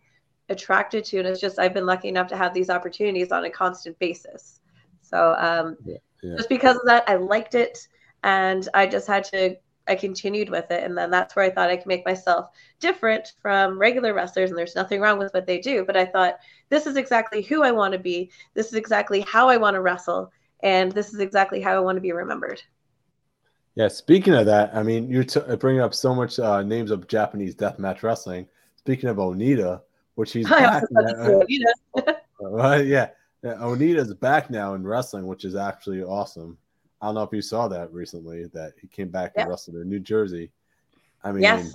attracted 0.48 1.04
to. 1.06 1.18
And 1.18 1.28
it's 1.28 1.40
just, 1.40 1.60
I've 1.60 1.74
been 1.74 1.86
lucky 1.86 2.08
enough 2.08 2.26
to 2.28 2.36
have 2.36 2.52
these 2.52 2.70
opportunities 2.70 3.30
on 3.30 3.44
a 3.44 3.50
constant 3.50 3.98
basis. 4.00 4.60
So 5.02 5.36
um, 5.38 5.76
Yeah, 5.84 5.98
yeah. 6.22 6.36
just 6.36 6.48
because 6.48 6.76
of 6.76 6.86
that, 6.86 7.04
I 7.08 7.14
liked 7.14 7.54
it 7.54 7.86
and 8.24 8.68
I 8.74 8.86
just 8.86 9.06
had 9.06 9.24
to, 9.24 9.56
I 9.90 9.96
continued 9.96 10.48
with 10.48 10.70
it. 10.70 10.84
And 10.84 10.96
then 10.96 11.10
that's 11.10 11.34
where 11.34 11.44
I 11.44 11.50
thought 11.50 11.68
I 11.68 11.76
could 11.76 11.86
make 11.86 12.06
myself 12.06 12.50
different 12.78 13.34
from 13.42 13.78
regular 13.78 14.14
wrestlers. 14.14 14.50
And 14.50 14.58
there's 14.58 14.76
nothing 14.76 15.00
wrong 15.00 15.18
with 15.18 15.34
what 15.34 15.46
they 15.46 15.58
do. 15.58 15.84
But 15.84 15.96
I 15.96 16.06
thought, 16.06 16.38
this 16.68 16.86
is 16.86 16.96
exactly 16.96 17.42
who 17.42 17.62
I 17.62 17.72
want 17.72 17.92
to 17.92 17.98
be. 17.98 18.30
This 18.54 18.68
is 18.68 18.74
exactly 18.74 19.20
how 19.20 19.48
I 19.48 19.56
want 19.56 19.74
to 19.74 19.80
wrestle. 19.80 20.32
And 20.62 20.92
this 20.92 21.12
is 21.12 21.20
exactly 21.20 21.60
how 21.60 21.74
I 21.74 21.80
want 21.80 21.96
to 21.96 22.00
be 22.00 22.12
remembered. 22.12 22.62
Yeah. 23.74 23.88
Speaking 23.88 24.34
of 24.34 24.46
that, 24.46 24.70
I 24.74 24.82
mean, 24.82 25.10
you're 25.10 25.24
t- 25.24 25.40
bringing 25.58 25.82
up 25.82 25.94
so 25.94 26.14
much 26.14 26.38
uh, 26.38 26.62
names 26.62 26.90
of 26.90 27.08
Japanese 27.08 27.54
deathmatch 27.54 28.02
wrestling. 28.02 28.46
Speaking 28.76 29.08
of 29.10 29.16
Onita, 29.16 29.80
which 30.14 30.32
he's 30.32 30.48
back 30.48 30.84
now- 30.90 31.02
this 31.02 31.14
was, 31.18 31.44
you 31.48 31.64
know. 31.64 32.14
Well, 32.40 32.82
yeah. 32.82 33.08
yeah, 33.42 33.54
Onita's 33.54 34.14
back 34.14 34.50
now 34.50 34.74
in 34.74 34.82
wrestling, 34.86 35.26
which 35.26 35.44
is 35.44 35.54
actually 35.56 36.02
awesome. 36.02 36.56
I 37.00 37.06
don't 37.06 37.14
know 37.14 37.22
if 37.22 37.32
you 37.32 37.42
saw 37.42 37.68
that 37.68 37.92
recently 37.92 38.46
that 38.52 38.74
he 38.80 38.86
came 38.86 39.08
back 39.08 39.32
Yeah. 39.34 39.42
and 39.42 39.50
wrestled 39.50 39.76
in 39.76 39.88
New 39.88 40.00
Jersey. 40.00 40.50
I 41.24 41.32
mean, 41.32 41.42
yes, 41.42 41.72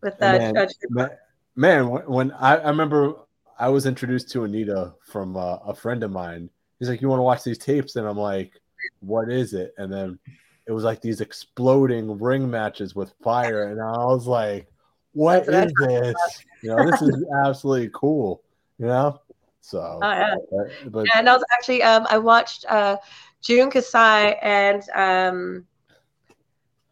with 0.00 0.18
that. 0.18 0.54
man, 0.54 0.56
uh, 0.56 0.66
man, 0.90 1.10
man, 1.56 1.88
when 1.88 2.02
when 2.04 2.32
I, 2.32 2.56
I 2.56 2.68
remember 2.68 3.14
I 3.58 3.68
was 3.68 3.86
introduced 3.86 4.30
to 4.30 4.40
Onita 4.40 4.94
from 5.04 5.36
uh, 5.36 5.56
a 5.66 5.74
friend 5.74 6.02
of 6.02 6.10
mine. 6.10 6.50
He's 6.78 6.88
like, 6.88 7.02
"You 7.02 7.08
want 7.08 7.18
to 7.18 7.24
watch 7.24 7.42
these 7.42 7.58
tapes?" 7.58 7.96
And 7.96 8.06
I'm 8.06 8.18
like, 8.18 8.52
"What 9.00 9.30
is 9.30 9.52
it?" 9.54 9.74
And 9.78 9.92
then 9.92 10.18
it 10.66 10.72
was 10.72 10.84
like 10.84 11.00
these 11.00 11.20
exploding 11.20 12.18
ring 12.18 12.50
matches 12.50 12.94
with 12.94 13.12
fire, 13.22 13.64
and 13.64 13.80
I 13.80 14.04
was 14.04 14.26
like, 14.26 14.68
"What 15.12 15.46
That's 15.46 15.66
is 15.66 15.72
what 15.78 16.02
this?" 16.02 16.44
You 16.62 16.70
know, 16.70 16.90
this 16.90 17.02
is 17.02 17.24
absolutely 17.44 17.90
cool. 17.94 18.42
You 18.78 18.86
know, 18.86 19.20
so 19.60 19.98
Oh, 20.02 20.10
yeah. 20.10 20.34
but, 20.50 20.92
but 20.92 21.06
and 21.16 21.28
I 21.28 21.34
was 21.34 21.44
actually 21.52 21.82
um, 21.82 22.06
I 22.08 22.18
watched 22.18 22.64
uh, 22.68 22.96
Jun 23.42 23.70
Kasai 23.70 24.32
and 24.42 24.82
um, 24.94 25.66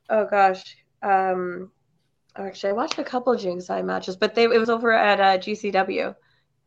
oh 0.08 0.26
gosh, 0.26 0.76
um, 1.02 1.70
actually 2.36 2.70
I 2.70 2.74
watched 2.74 2.98
a 2.98 3.04
couple 3.04 3.32
of 3.32 3.40
Jun 3.40 3.56
Kasai 3.56 3.82
matches, 3.82 4.16
but 4.16 4.34
they 4.34 4.44
it 4.44 4.58
was 4.58 4.70
over 4.70 4.92
at 4.92 5.20
uh, 5.20 5.38
GCW. 5.38 6.14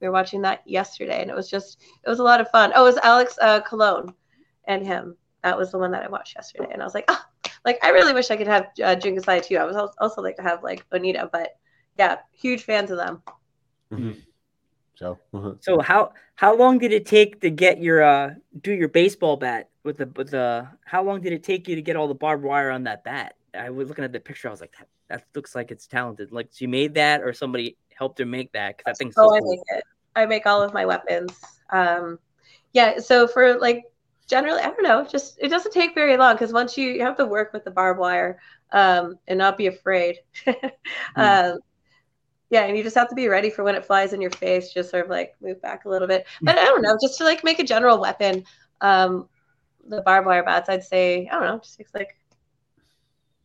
We 0.02 0.08
were 0.08 0.14
watching 0.14 0.42
that 0.44 0.62
yesterday, 0.66 1.22
and 1.22 1.30
it 1.30 1.36
was 1.36 1.50
just 1.50 1.82
it 2.04 2.10
was 2.10 2.20
a 2.20 2.24
lot 2.24 2.42
of 2.42 2.50
fun. 2.50 2.72
Oh, 2.76 2.84
it 2.84 2.90
was 2.90 2.98
Alex 2.98 3.38
uh, 3.42 3.62
Colon 3.62 4.14
and 4.66 4.86
him. 4.86 5.16
That 5.44 5.58
was 5.58 5.72
the 5.72 5.78
one 5.78 5.92
that 5.92 6.04
I 6.04 6.10
watched 6.10 6.36
yesterday, 6.36 6.70
and 6.72 6.82
I 6.82 6.86
was 6.86 6.94
like, 6.94 7.06
oh, 7.08 7.22
like 7.66 7.80
I 7.84 7.90
really 7.90 8.14
wish 8.14 8.32
I 8.32 8.38
could 8.38 8.48
have 8.48 8.68
uh, 8.84 8.96
Jun 8.96 9.16
Kasai 9.16 9.42
too. 9.42 9.58
I 9.58 9.66
was 9.66 9.76
also 10.00 10.22
like 10.22 10.36
to 10.38 10.44
have 10.44 10.64
like 10.64 10.88
Onita, 10.90 11.30
but 11.32 11.58
yeah, 11.98 12.18
huge 12.32 12.64
fans 12.64 12.92
of 12.92 12.98
them. 12.98 13.22
Mm-hmm. 13.92 14.20
Joe. 15.00 15.18
So 15.62 15.80
how 15.80 16.12
how 16.36 16.56
long 16.56 16.78
did 16.78 16.92
it 16.92 17.06
take 17.06 17.40
to 17.42 17.50
get 17.50 17.82
your 17.82 18.04
uh 18.04 18.34
do 18.62 18.74
your 18.74 18.90
baseball 18.90 19.38
bat 19.38 19.69
with 19.84 19.98
the 19.98 20.12
with 20.16 20.32
the 20.32 20.68
how 20.86 21.04
long 21.04 21.22
did 21.22 21.34
it 21.34 21.44
take 21.44 21.68
you 21.68 21.76
to 21.76 21.82
get 21.82 21.96
all 21.96 22.08
the 22.08 22.16
barbed 22.16 22.44
wire 22.44 22.72
on 22.72 22.84
that 22.84 23.04
bat? 23.04 23.36
I 23.58 23.70
was 23.70 23.90
looking 23.90 24.04
at 24.04 24.12
the 24.12 24.20
picture. 24.20 24.48
I 24.48 24.52
was 24.52 24.62
like, 24.62 24.74
that, 24.78 24.88
that 25.10 25.24
looks 25.36 25.56
like 25.56 25.72
it's 25.72 25.88
talented. 25.88 26.32
Like 26.32 26.50
she 26.54 26.68
made 26.68 26.94
that, 26.96 27.22
or 27.22 27.34
somebody 27.34 27.78
helped 27.98 28.20
her 28.20 28.26
make 28.26 28.52
that 28.54 28.78
because 28.78 28.98
thing's 28.98 29.16
so 29.16 29.30
oh, 29.30 29.36
I 29.36 29.40
cool. 29.40 29.52
make 29.52 29.78
it. 29.78 29.84
I 30.16 30.26
make 30.26 30.46
all 30.46 30.62
of 30.62 30.74
my 30.74 30.86
weapons. 30.86 31.40
Um, 31.72 32.20
yeah. 32.74 33.00
So 33.00 33.28
for 33.28 33.58
like 33.60 33.84
generally, 34.28 34.62
I 34.62 34.68
don't 34.68 34.84
know. 34.84 35.06
Just 35.06 35.38
it 35.42 35.50
doesn't 35.50 35.72
take 35.72 35.96
very 35.96 36.18
long 36.18 36.36
because 36.36 36.54
once 36.54 36.78
you, 36.78 36.90
you 36.90 37.02
have 37.02 37.18
to 37.18 37.26
work 37.26 37.52
with 37.54 37.64
the 37.64 37.72
barbed 37.72 38.00
wire 38.00 38.40
um, 38.72 39.16
and 39.28 39.38
not 39.38 39.58
be 39.58 39.68
afraid. 39.68 40.18
um, 41.16 41.58
yeah, 42.50 42.64
and 42.64 42.76
you 42.76 42.84
just 42.84 42.96
have 42.96 43.10
to 43.10 43.16
be 43.16 43.28
ready 43.28 43.50
for 43.50 43.64
when 43.64 43.76
it 43.76 43.86
flies 43.86 44.14
in 44.14 44.22
your 44.22 44.32
face. 44.32 44.74
Just 44.74 44.90
sort 44.90 45.06
of 45.06 45.10
like 45.10 45.36
move 45.42 45.62
back 45.62 45.86
a 45.86 45.90
little 45.90 46.08
bit. 46.08 46.26
But 46.42 46.58
I 46.58 46.66
don't 46.66 46.82
know, 46.82 46.98
just 47.02 47.18
to 47.20 47.24
like 47.24 47.44
make 47.44 47.60
a 47.60 47.64
general 47.64 48.00
weapon. 48.00 48.44
Um, 48.82 49.28
the 49.89 50.01
barbed 50.01 50.27
wire 50.27 50.43
bats, 50.43 50.69
I'd 50.69 50.84
say 50.84 51.27
I 51.27 51.36
don't 51.36 51.43
know, 51.43 51.60
just 51.60 51.77
takes 51.77 51.93
like 51.93 52.17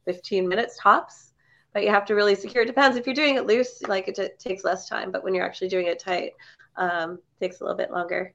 15 0.05 0.47
minutes 0.49 0.79
tops. 0.81 1.33
But 1.73 1.83
you 1.83 1.91
have 1.91 2.05
to 2.07 2.15
really 2.15 2.37
secure. 2.37 2.63
It 2.63 2.67
depends 2.67 2.97
if 2.97 3.05
you're 3.05 3.17
doing 3.17 3.35
it 3.35 3.47
loose, 3.47 3.83
like 3.83 4.07
it 4.07 4.15
t- 4.15 4.29
takes 4.39 4.63
less 4.63 4.89
time. 4.89 5.11
But 5.11 5.25
when 5.25 5.35
you're 5.35 5.45
actually 5.45 5.69
doing 5.69 5.89
it 5.89 5.99
tight, 5.99 6.31
um, 6.77 7.19
it 7.41 7.47
takes 7.47 7.61
a 7.61 7.65
little 7.65 7.77
bit 7.77 7.91
longer. 7.91 8.33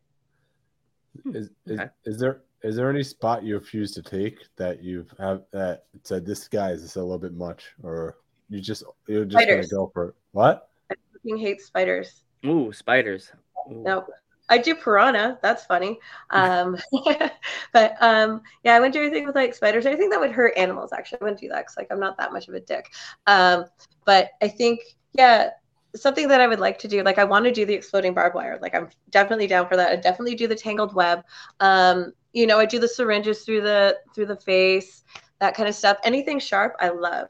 Is, 1.34 1.50
is, 1.66 1.80
is 2.06 2.20
there 2.20 2.42
is 2.64 2.76
there 2.76 2.90
any 2.90 3.04
spot 3.04 3.44
you 3.44 3.56
refuse 3.56 3.94
to 3.94 4.02
take 4.02 4.40
that 4.58 4.84
you've 4.84 5.14
have 5.18 5.44
that 5.54 5.86
said 6.04 6.26
this 6.26 6.50
guy 6.50 6.72
is 6.72 6.82
just 6.82 6.98
a 6.98 7.02
little 7.02 7.18
bit 7.18 7.34
much, 7.34 7.64
or 7.82 8.18
you 8.50 8.60
just 8.60 8.84
you're 9.08 9.24
just 9.24 9.42
Spiders. 9.42 9.70
gonna 9.70 9.86
go 9.86 9.92
for 9.94 10.10
it? 10.10 10.16
What? 10.34 10.70
I 10.92 10.96
fucking 11.14 11.38
hate 11.38 11.62
spiders. 11.62 12.24
Ooh, 12.46 12.74
spiders. 12.74 13.32
Ooh. 13.72 13.84
No, 13.84 14.06
I 14.50 14.58
do 14.58 14.76
piranha. 14.76 15.38
That's 15.42 15.66
funny. 15.66 16.00
Um, 16.32 16.78
but 17.74 17.96
um, 18.02 18.42
yeah, 18.64 18.76
I 18.76 18.80
wouldn't 18.80 18.94
do 18.94 19.02
anything 19.02 19.26
with 19.26 19.36
like 19.36 19.54
spiders. 19.54 19.86
I 19.86 19.96
think 19.96 20.12
that 20.12 20.20
would 20.20 20.32
hurt 20.32 20.58
animals. 20.58 20.92
Actually, 20.92 21.20
I 21.22 21.24
wouldn't 21.26 21.42
do 21.42 21.50
that 21.50 21.60
because 21.60 21.78
like 21.78 21.88
I'm 21.92 22.00
not 22.00 22.18
that 22.18 22.34
much 22.34 22.48
of 22.48 22.56
a 22.56 22.60
dick. 22.60 22.92
Um, 23.28 23.66
but 24.06 24.32
I 24.42 24.48
think 24.48 24.82
yeah, 25.14 25.52
something 25.96 26.28
that 26.28 26.42
I 26.42 26.48
would 26.48 26.60
like 26.60 26.80
to 26.80 26.88
do. 26.88 27.04
Like 27.04 27.18
I 27.18 27.24
want 27.24 27.46
to 27.46 27.52
do 27.52 27.66
the 27.66 27.74
exploding 27.74 28.14
barbed 28.14 28.36
wire. 28.36 28.60
Like 28.62 28.76
I'm 28.76 28.90
definitely 29.10 29.48
down 29.48 29.68
for 29.68 29.76
that. 29.76 29.92
I 29.92 29.96
definitely 29.96 30.36
do 30.36 30.48
the 30.48 30.56
tangled 30.56 30.94
web. 30.94 31.24
Um, 31.60 32.14
you 32.34 32.48
know, 32.48 32.60
I 32.60 32.66
do 32.66 32.80
the 32.80 32.88
syringes 32.88 33.44
through 33.44 33.62
the 33.62 33.98
through 34.14 34.28
the 34.28 34.36
face, 34.38 35.04
that 35.40 35.56
kind 35.56 35.70
of 35.70 35.76
stuff. 35.76 35.98
Anything 36.04 36.40
sharp, 36.40 36.76
I 36.80 36.90
love. 36.90 37.30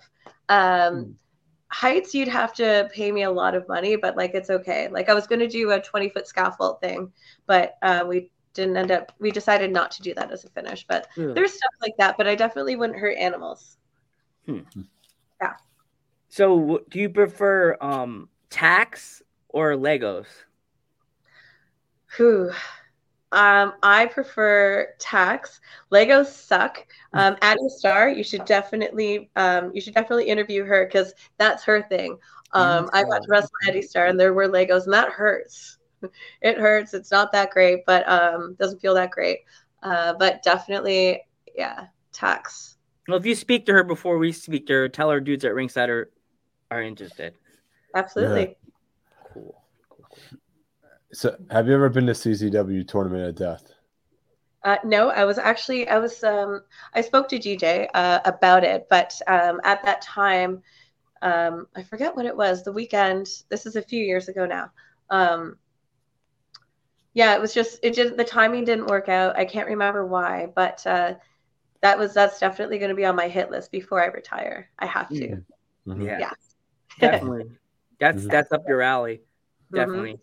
Um, 0.50 1.16
heights 1.72 2.14
you'd 2.16 2.28
have 2.28 2.54
to 2.54 2.90
pay 2.94 3.12
me 3.12 3.24
a 3.24 3.32
lot 3.32 3.54
of 3.56 3.68
money 3.68 3.96
but 3.96 4.18
like 4.18 4.34
it's 4.34 4.50
okay 4.50 4.88
like 4.90 5.08
i 5.08 5.14
was 5.14 5.28
going 5.28 5.40
to 5.40 5.48
do 5.48 5.72
a 5.72 5.80
20 5.80 6.10
foot 6.10 6.28
scaffold 6.28 6.82
thing 6.82 7.12
but 7.46 7.76
uh, 7.84 8.04
we 8.08 8.32
didn't 8.54 8.76
end 8.76 8.92
up 8.92 9.12
we 9.20 9.30
decided 9.30 9.72
not 9.72 9.92
to 9.92 10.02
do 10.02 10.14
that 10.16 10.32
as 10.32 10.44
a 10.44 10.50
finish 10.50 10.86
but 10.88 11.08
Yeah. 11.16 11.32
there's 11.34 11.54
stuff 11.54 11.72
like 11.82 11.96
that 11.98 12.18
but 12.18 12.28
i 12.28 12.34
definitely 12.36 12.76
wouldn't 12.76 13.00
hurt 13.00 13.18
animals 13.18 13.78
Yeah. 14.48 15.54
So 16.30 16.82
do 16.90 17.00
you 17.00 17.10
prefer 17.10 17.78
um 17.82 18.30
tacks 18.50 19.22
or 19.50 19.74
Legos? 19.74 20.26
Whew. 22.18 22.52
Um, 23.32 23.74
I 23.84 24.08
prefer 24.08 24.94
tacks. 24.98 25.62
Legos 25.92 26.28
suck. 26.28 26.86
Um, 27.14 27.38
Addy 27.42 27.70
Starr, 27.70 28.10
you 28.10 28.24
should 28.24 28.46
definitely, 28.46 29.30
um, 29.36 29.72
you 29.74 29.82
should 29.82 29.94
definitely 29.94 30.26
interview 30.26 30.64
her 30.64 30.86
because 30.86 31.14
that's 31.38 31.64
her 31.64 31.84
thing. 31.84 32.18
Um, 32.54 32.90
I 32.94 33.04
got 33.04 33.22
to 33.22 33.28
wrestle 33.30 33.52
Addy 33.68 33.82
Starr, 33.84 34.08
and 34.08 34.20
there 34.20 34.34
were 34.34 34.48
Legos, 34.48 34.86
and 34.86 34.94
that 34.94 35.10
hurts. 35.10 35.78
It 36.42 36.58
hurts. 36.58 36.94
It's 36.94 37.12
not 37.12 37.34
that 37.34 37.52
great, 37.52 37.86
but 37.86 38.08
um, 38.08 38.56
doesn't 38.58 38.80
feel 38.80 38.94
that 38.94 39.12
great. 39.12 39.40
Uh, 39.84 40.14
but 40.14 40.42
definitely, 40.44 41.22
yeah, 41.54 41.88
tacks. 42.14 42.78
Well, 43.10 43.18
if 43.18 43.26
you 43.26 43.36
speak 43.36 43.66
to 43.66 43.74
her 43.74 43.84
before 43.84 44.18
we 44.18 44.32
speak 44.32 44.68
to 44.68 44.74
her, 44.74 44.88
tell 44.88 45.10
her 45.10 45.20
dudes 45.20 45.44
at 45.44 45.54
ringside 45.54 45.90
are 45.90 46.10
are 46.72 46.82
interested. 46.82 47.34
Absolutely. 47.94 48.56
Cool. 49.34 49.62
So, 51.14 51.38
have 51.52 51.68
you 51.68 51.76
ever 51.76 51.90
been 51.90 52.08
to 52.08 52.16
CZW 52.16 52.84
Tournament 52.84 53.24
of 53.28 53.36
Death? 53.36 53.74
Uh, 54.64 54.78
no, 54.84 55.10
I 55.10 55.24
was 55.24 55.38
actually 55.38 55.88
I 55.88 56.00
was 56.00 56.22
um, 56.24 56.62
I 56.94 57.02
spoke 57.02 57.30
to 57.30 57.40
DJ 57.40 57.88
uh, 57.94 58.20
about 58.26 58.64
it, 58.66 58.88
but 58.90 59.20
um, 59.28 59.62
at 59.64 59.84
that 59.86 60.02
time, 60.02 60.62
um, 61.22 61.68
I 61.76 61.84
forget 61.84 62.16
what 62.16 62.26
it 62.26 62.36
was. 62.38 62.64
The 62.64 62.74
weekend. 62.74 63.28
This 63.50 63.66
is 63.66 63.76
a 63.78 63.82
few 63.82 64.04
years 64.04 64.30
ago 64.30 64.46
now. 64.46 64.72
Um, 65.10 65.58
yeah, 67.14 67.34
it 67.36 67.42
was 67.42 67.54
just 67.54 67.80
it 67.84 67.96
didn't 67.96 68.18
the 68.18 68.24
timing 68.24 68.66
didn't 68.66 68.88
work 68.88 69.10
out. 69.10 69.38
I 69.38 69.46
can't 69.46 69.68
remember 69.68 70.06
why, 70.06 70.48
but 70.56 70.86
uh, 70.86 71.16
that 71.82 71.98
was 72.00 72.14
that's 72.16 72.40
definitely 72.40 72.80
going 72.80 72.90
to 72.90 72.96
be 72.96 73.06
on 73.06 73.16
my 73.16 73.30
hit 73.30 73.52
list 73.52 73.72
before 73.72 74.02
I 74.04 74.08
retire. 74.08 74.70
I 74.80 74.86
have 74.88 75.14
to. 75.16 75.38
Mhm. 75.88 76.14
Yeah, 76.18 76.34
Yeah. 76.98 77.12
definitely. 77.12 77.52
That's 78.00 78.28
Mhm. 78.28 78.30
that's 78.30 78.52
up 78.52 78.68
your 78.68 78.82
alley. 78.82 79.22
Mhm. 79.72 80.10
Definitely. 80.12 80.20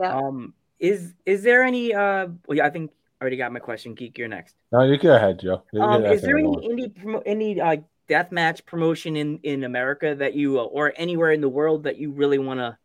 Yeah. 0.00 0.16
Um, 0.16 0.54
is 0.78 1.14
is 1.24 1.42
there 1.42 1.62
any? 1.62 1.94
Uh, 1.94 2.28
well, 2.46 2.58
yeah, 2.58 2.66
I 2.66 2.70
think 2.70 2.90
I 3.20 3.24
already 3.24 3.36
got 3.36 3.52
my 3.52 3.60
question. 3.60 3.94
Geek, 3.94 4.18
you're 4.18 4.28
next. 4.28 4.54
No, 4.72 4.82
you 4.82 4.98
go 4.98 5.14
ahead, 5.14 5.40
Joe. 5.40 5.62
You 5.72 5.80
Um, 5.80 6.02
can 6.02 6.12
is 6.12 6.22
there 6.22 6.38
any 6.38 6.70
any 6.70 6.94
any 7.24 7.60
uh, 7.60 7.76
death 8.08 8.30
match 8.30 8.64
promotion 8.66 9.16
in 9.16 9.38
in 9.42 9.64
America 9.64 10.14
that 10.14 10.34
you 10.34 10.60
uh, 10.60 10.64
or 10.64 10.92
anywhere 10.96 11.32
in 11.32 11.40
the 11.40 11.48
world 11.48 11.84
that 11.84 11.96
you 11.96 12.10
really 12.10 12.38
wanna 12.38 12.78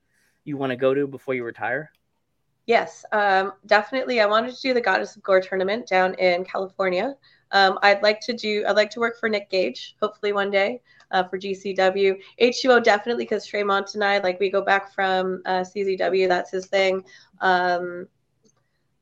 you 0.45 0.57
wanna 0.57 0.77
go 0.77 0.93
to 0.93 1.07
before 1.07 1.33
you 1.33 1.43
retire? 1.43 1.91
Yes, 2.65 3.03
um, 3.11 3.53
definitely. 3.65 4.21
I 4.21 4.27
wanted 4.27 4.55
to 4.55 4.61
do 4.61 4.73
the 4.73 4.81
Goddess 4.81 5.15
of 5.15 5.23
Gore 5.23 5.41
tournament 5.41 5.87
down 5.87 6.13
in 6.13 6.45
California. 6.45 7.15
Um, 7.51 7.79
I'd 7.81 8.01
like 8.01 8.19
to 8.21 8.33
do. 8.33 8.63
I'd 8.67 8.75
like 8.75 8.89
to 8.91 8.99
work 8.99 9.19
for 9.19 9.29
Nick 9.29 9.49
Gage, 9.49 9.95
hopefully 10.01 10.33
one 10.33 10.51
day 10.51 10.81
uh, 11.11 11.23
for 11.23 11.37
GCW. 11.37 12.17
H2O 12.37 12.79
definitely 12.79 13.25
because 13.25 13.45
Tremont 13.45 13.95
and 13.95 14.03
I 14.03 14.19
like 14.19 14.39
we 14.39 14.49
go 14.49 14.61
back 14.61 14.93
from 14.93 15.41
uh, 15.45 15.63
CZW. 15.63 16.27
That's 16.27 16.51
his 16.51 16.67
thing. 16.67 17.03
Um, 17.39 18.07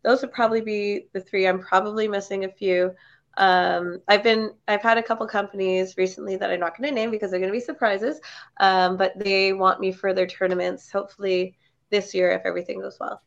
those 0.04 0.22
would 0.22 0.32
probably 0.32 0.62
be 0.62 1.08
the 1.14 1.22
three. 1.22 1.48
I'm 1.48 1.60
probably 1.60 2.08
missing 2.08 2.46
a 2.46 2.50
few. 2.50 2.94
Um, 3.38 4.02
I've 4.08 4.24
been. 4.24 4.52
I've 4.68 4.82
had 4.82 4.98
a 4.98 5.04
couple 5.04 5.26
companies 5.28 5.96
recently 5.98 6.36
that 6.38 6.50
I'm 6.50 6.60
not 6.60 6.78
going 6.78 6.90
to 6.90 6.96
name 6.96 7.12
because 7.12 7.32
they're 7.32 7.40
going 7.40 7.52
to 7.52 7.58
be 7.58 7.64
surprises. 7.64 8.20
Um, 8.60 8.98
but 8.98 9.18
they 9.18 9.54
want 9.54 9.80
me 9.80 9.92
for 9.92 10.14
their 10.14 10.28
tournaments. 10.28 10.92
Hopefully 10.92 11.58
this 11.90 12.14
year 12.14 12.32
if 12.32 12.42
everything 12.46 12.82
goes 12.82 12.98
well. 13.00 13.22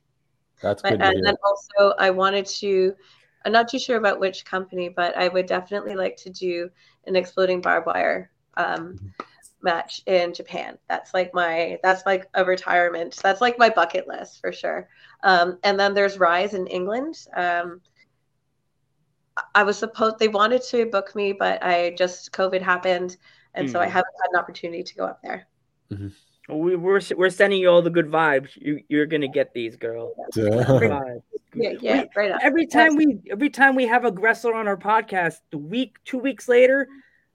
That's 0.60 0.82
But, 0.82 0.90
good 0.90 0.98
to 1.00 1.06
and 1.06 1.24
then 1.24 1.34
also, 1.44 1.94
I 1.98 2.10
wanted 2.10 2.46
to, 2.46 2.94
I'm 3.44 3.52
not 3.52 3.68
too 3.68 3.78
sure 3.78 3.96
about 3.96 4.20
which 4.20 4.44
company, 4.44 4.88
but 4.88 5.16
I 5.16 5.28
would 5.28 5.46
definitely 5.46 5.94
like 5.94 6.16
to 6.18 6.30
do 6.30 6.70
an 7.06 7.16
exploding 7.16 7.60
barbed 7.60 7.86
wire 7.86 8.30
um, 8.56 9.00
match 9.62 10.02
in 10.06 10.34
Japan. 10.34 10.78
That's 10.88 11.14
like 11.14 11.32
my, 11.34 11.78
that's 11.82 12.06
like 12.06 12.28
a 12.34 12.44
retirement. 12.44 13.18
That's 13.22 13.40
like 13.40 13.58
my 13.58 13.70
bucket 13.70 14.08
list 14.08 14.40
for 14.40 14.52
sure. 14.52 14.88
Um, 15.24 15.58
and 15.64 15.78
then 15.78 15.94
there's 15.94 16.18
Rise 16.18 16.54
in 16.54 16.66
England. 16.66 17.16
Um, 17.36 17.80
I 19.54 19.62
was 19.62 19.78
supposed, 19.78 20.18
they 20.18 20.28
wanted 20.28 20.62
to 20.64 20.86
book 20.86 21.14
me, 21.14 21.32
but 21.32 21.62
I 21.64 21.94
just, 21.96 22.32
COVID 22.32 22.60
happened. 22.62 23.16
And 23.54 23.68
so 23.68 23.80
I 23.80 23.84
Hmm. 23.84 23.90
haven't 23.90 24.14
had 24.22 24.28
an 24.32 24.38
opportunity 24.40 24.82
to 24.82 24.94
go 24.94 25.04
up 25.04 25.20
there. 25.22 25.46
We, 26.48 26.74
we're 26.76 27.00
we're 27.16 27.30
sending 27.30 27.60
you 27.60 27.68
all 27.70 27.82
the 27.82 27.90
good 27.90 28.06
vibes. 28.10 28.50
You 28.56 28.80
you're 28.88 29.06
gonna 29.06 29.28
get 29.28 29.54
these, 29.54 29.76
girl. 29.76 30.12
Good 30.34 30.90
vibes. 31.54 31.78
Yeah, 31.82 31.94
yeah, 31.94 32.04
right 32.16 32.32
on. 32.32 32.38
Every 32.42 32.66
time 32.66 32.96
we 32.96 33.18
every 33.30 33.50
time 33.50 33.74
we 33.76 33.86
have 33.86 34.04
a 34.04 34.10
wrestler 34.12 34.54
on 34.54 34.66
our 34.68 34.76
podcast, 34.76 35.36
the 35.50 35.58
week 35.58 35.96
two 36.04 36.18
weeks 36.18 36.48
later, 36.48 36.88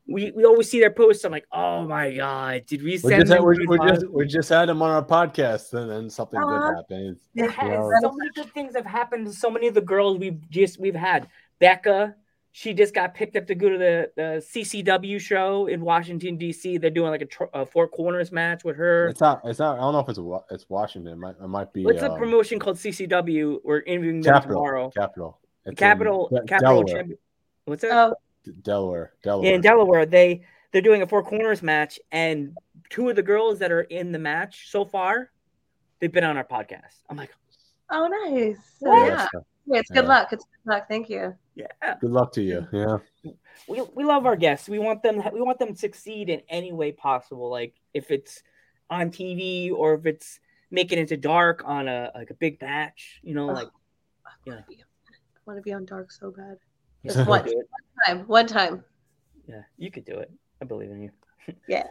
we, 0.09 0.31
we 0.31 0.45
always 0.45 0.69
see 0.69 0.79
their 0.79 0.89
posts. 0.91 1.25
I'm 1.25 1.31
like, 1.31 1.47
oh 1.51 1.85
my 1.85 2.13
god, 2.15 2.65
did 2.65 2.81
we 2.81 2.91
We 2.91 2.97
send 2.97 3.21
just, 3.23 3.33
had, 3.33 3.43
we, 3.43 3.57
good 3.57 3.69
we, 3.69 3.77
vibes? 3.77 3.93
just, 3.95 4.09
we 4.09 4.25
just 4.25 4.49
had 4.49 4.69
them 4.69 4.81
on 4.81 4.89
our 4.91 5.03
podcast, 5.03 5.73
and 5.73 5.89
then 5.91 6.09
something 6.09 6.39
Uh-huh. 6.39 6.69
good 6.69 6.75
happened. 6.77 7.17
It 7.35 7.51
has 7.51 7.79
so 8.01 8.11
many 8.13 8.29
good 8.35 8.53
things 8.53 8.75
have 8.75 8.85
happened 8.85 9.25
to 9.27 9.33
so 9.33 9.49
many 9.49 9.67
of 9.67 9.73
the 9.73 9.81
girls 9.81 10.17
we've 10.17 10.49
just 10.49 10.79
we've 10.79 10.95
had. 10.95 11.27
Becca, 11.59 12.15
she 12.59 12.73
just 12.73 12.91
got 12.95 13.13
picked 13.13 13.35
up 13.35 13.45
to 13.45 13.53
go 13.53 13.69
to 13.69 13.77
the, 13.77 14.11
the 14.15 14.43
CCW 14.51 15.21
show 15.21 15.67
in 15.67 15.79
Washington 15.81 16.37
D.C. 16.37 16.79
They're 16.79 16.89
doing 16.89 17.11
like 17.11 17.21
a, 17.21 17.27
tr- 17.27 17.43
a 17.53 17.67
four 17.67 17.87
corners 17.87 18.31
match 18.31 18.63
with 18.63 18.75
her. 18.77 19.09
It's 19.09 19.21
not. 19.21 19.41
It's 19.45 19.59
not. 19.59 19.77
I 19.77 19.81
don't 19.81 19.93
know 19.93 19.99
if 19.99 20.09
it's 20.09 20.17
Wa- 20.17 20.41
it's 20.49 20.65
Washington. 20.67 21.13
It 21.13 21.17
might, 21.17 21.35
it 21.39 21.47
might 21.47 21.71
be. 21.71 21.85
What's 21.85 22.01
a 22.01 22.11
um, 22.11 22.17
promotion 22.17 22.57
called 22.57 22.77
CCW? 22.77 23.59
We're 23.63 23.81
interviewing 23.81 24.21
them 24.21 24.33
Capital. 24.33 24.55
tomorrow. 24.55 24.89
Capital. 24.89 25.39
It's 25.67 25.77
Capital, 25.77 26.29
De- 26.29 26.41
Capital. 26.45 26.59
Delaware. 26.81 26.95
Champion- 26.95 27.19
What's 27.65 27.81
that? 27.83 27.91
Oh, 27.91 28.15
D- 28.43 28.53
Delaware. 28.63 29.13
Delaware. 29.21 29.53
in 29.53 29.61
Delaware, 29.61 30.05
they 30.07 30.41
they're 30.71 30.81
doing 30.81 31.03
a 31.03 31.05
four 31.05 31.21
corners 31.21 31.61
match, 31.61 31.99
and 32.11 32.57
two 32.89 33.07
of 33.07 33.15
the 33.15 33.21
girls 33.21 33.59
that 33.59 33.71
are 33.71 33.81
in 33.81 34.11
the 34.11 34.17
match 34.19 34.71
so 34.71 34.83
far, 34.83 35.29
they've 35.99 36.11
been 36.11 36.23
on 36.23 36.37
our 36.37 36.43
podcast. 36.43 37.03
I'm 37.07 37.17
like, 37.17 37.29
oh, 37.91 38.07
nice. 38.07 38.57
So, 38.79 38.95
Yeah, 39.05 39.27
yeah. 39.67 39.79
it's 39.79 39.89
good 39.91 40.03
Yeah. 40.05 40.09
luck. 40.09 40.33
It's 40.33 40.45
good 40.45 40.71
luck. 40.71 40.87
Thank 40.87 41.09
you. 41.09 41.35
yeah, 41.55 41.67
Good 42.01 42.11
luck 42.11 42.31
to 42.33 42.41
you. 42.41 42.67
Yeah. 42.71 42.97
we, 43.67 43.81
we 43.95 44.03
love 44.03 44.25
our 44.25 44.35
guests. 44.35 44.67
We 44.69 44.79
want 44.79 45.03
them 45.03 45.21
we 45.33 45.41
want 45.41 45.59
them 45.59 45.73
to 45.73 45.77
succeed 45.77 46.29
in 46.29 46.41
any 46.49 46.71
way 46.73 46.91
possible. 46.91 47.49
Like 47.49 47.73
if 47.93 48.11
it's 48.11 48.41
on 48.89 49.11
TV 49.11 49.71
or 49.71 49.95
if 49.95 50.05
it's 50.05 50.39
making 50.71 50.99
it 50.99 51.07
to 51.09 51.17
dark 51.17 51.63
on 51.65 51.87
a 51.87 52.11
like 52.15 52.29
a 52.29 52.33
big 52.35 52.59
batch. 52.59 53.19
You 53.23 53.33
know, 53.35 53.49
Oh, 53.49 53.53
like 53.53 53.67
I 54.25 54.31
yeah. 54.45 54.53
want 54.53 54.65
to 54.65 54.69
be, 54.75 54.81
I 54.81 55.39
want 55.45 55.57
to 55.57 55.61
be 55.63 55.73
on 55.73 55.85
dark 55.85 56.11
so 56.11 56.31
bad. 56.31 56.57
you 57.03 57.09
Just 57.09 57.17
could 57.19 57.27
once, 57.27 57.51
do 57.51 57.59
it. 57.59 57.67
one 57.69 58.05
time, 58.17 58.27
one 58.27 58.47
time. 58.47 58.83
Yeah, 59.47 59.61
you 59.77 59.91
could 59.91 60.05
do 60.05 60.17
it. 60.19 60.29
I 60.61 60.65
believe 60.65 60.91
in 60.91 61.01
you. 61.03 61.11
Yeah. 61.67 61.83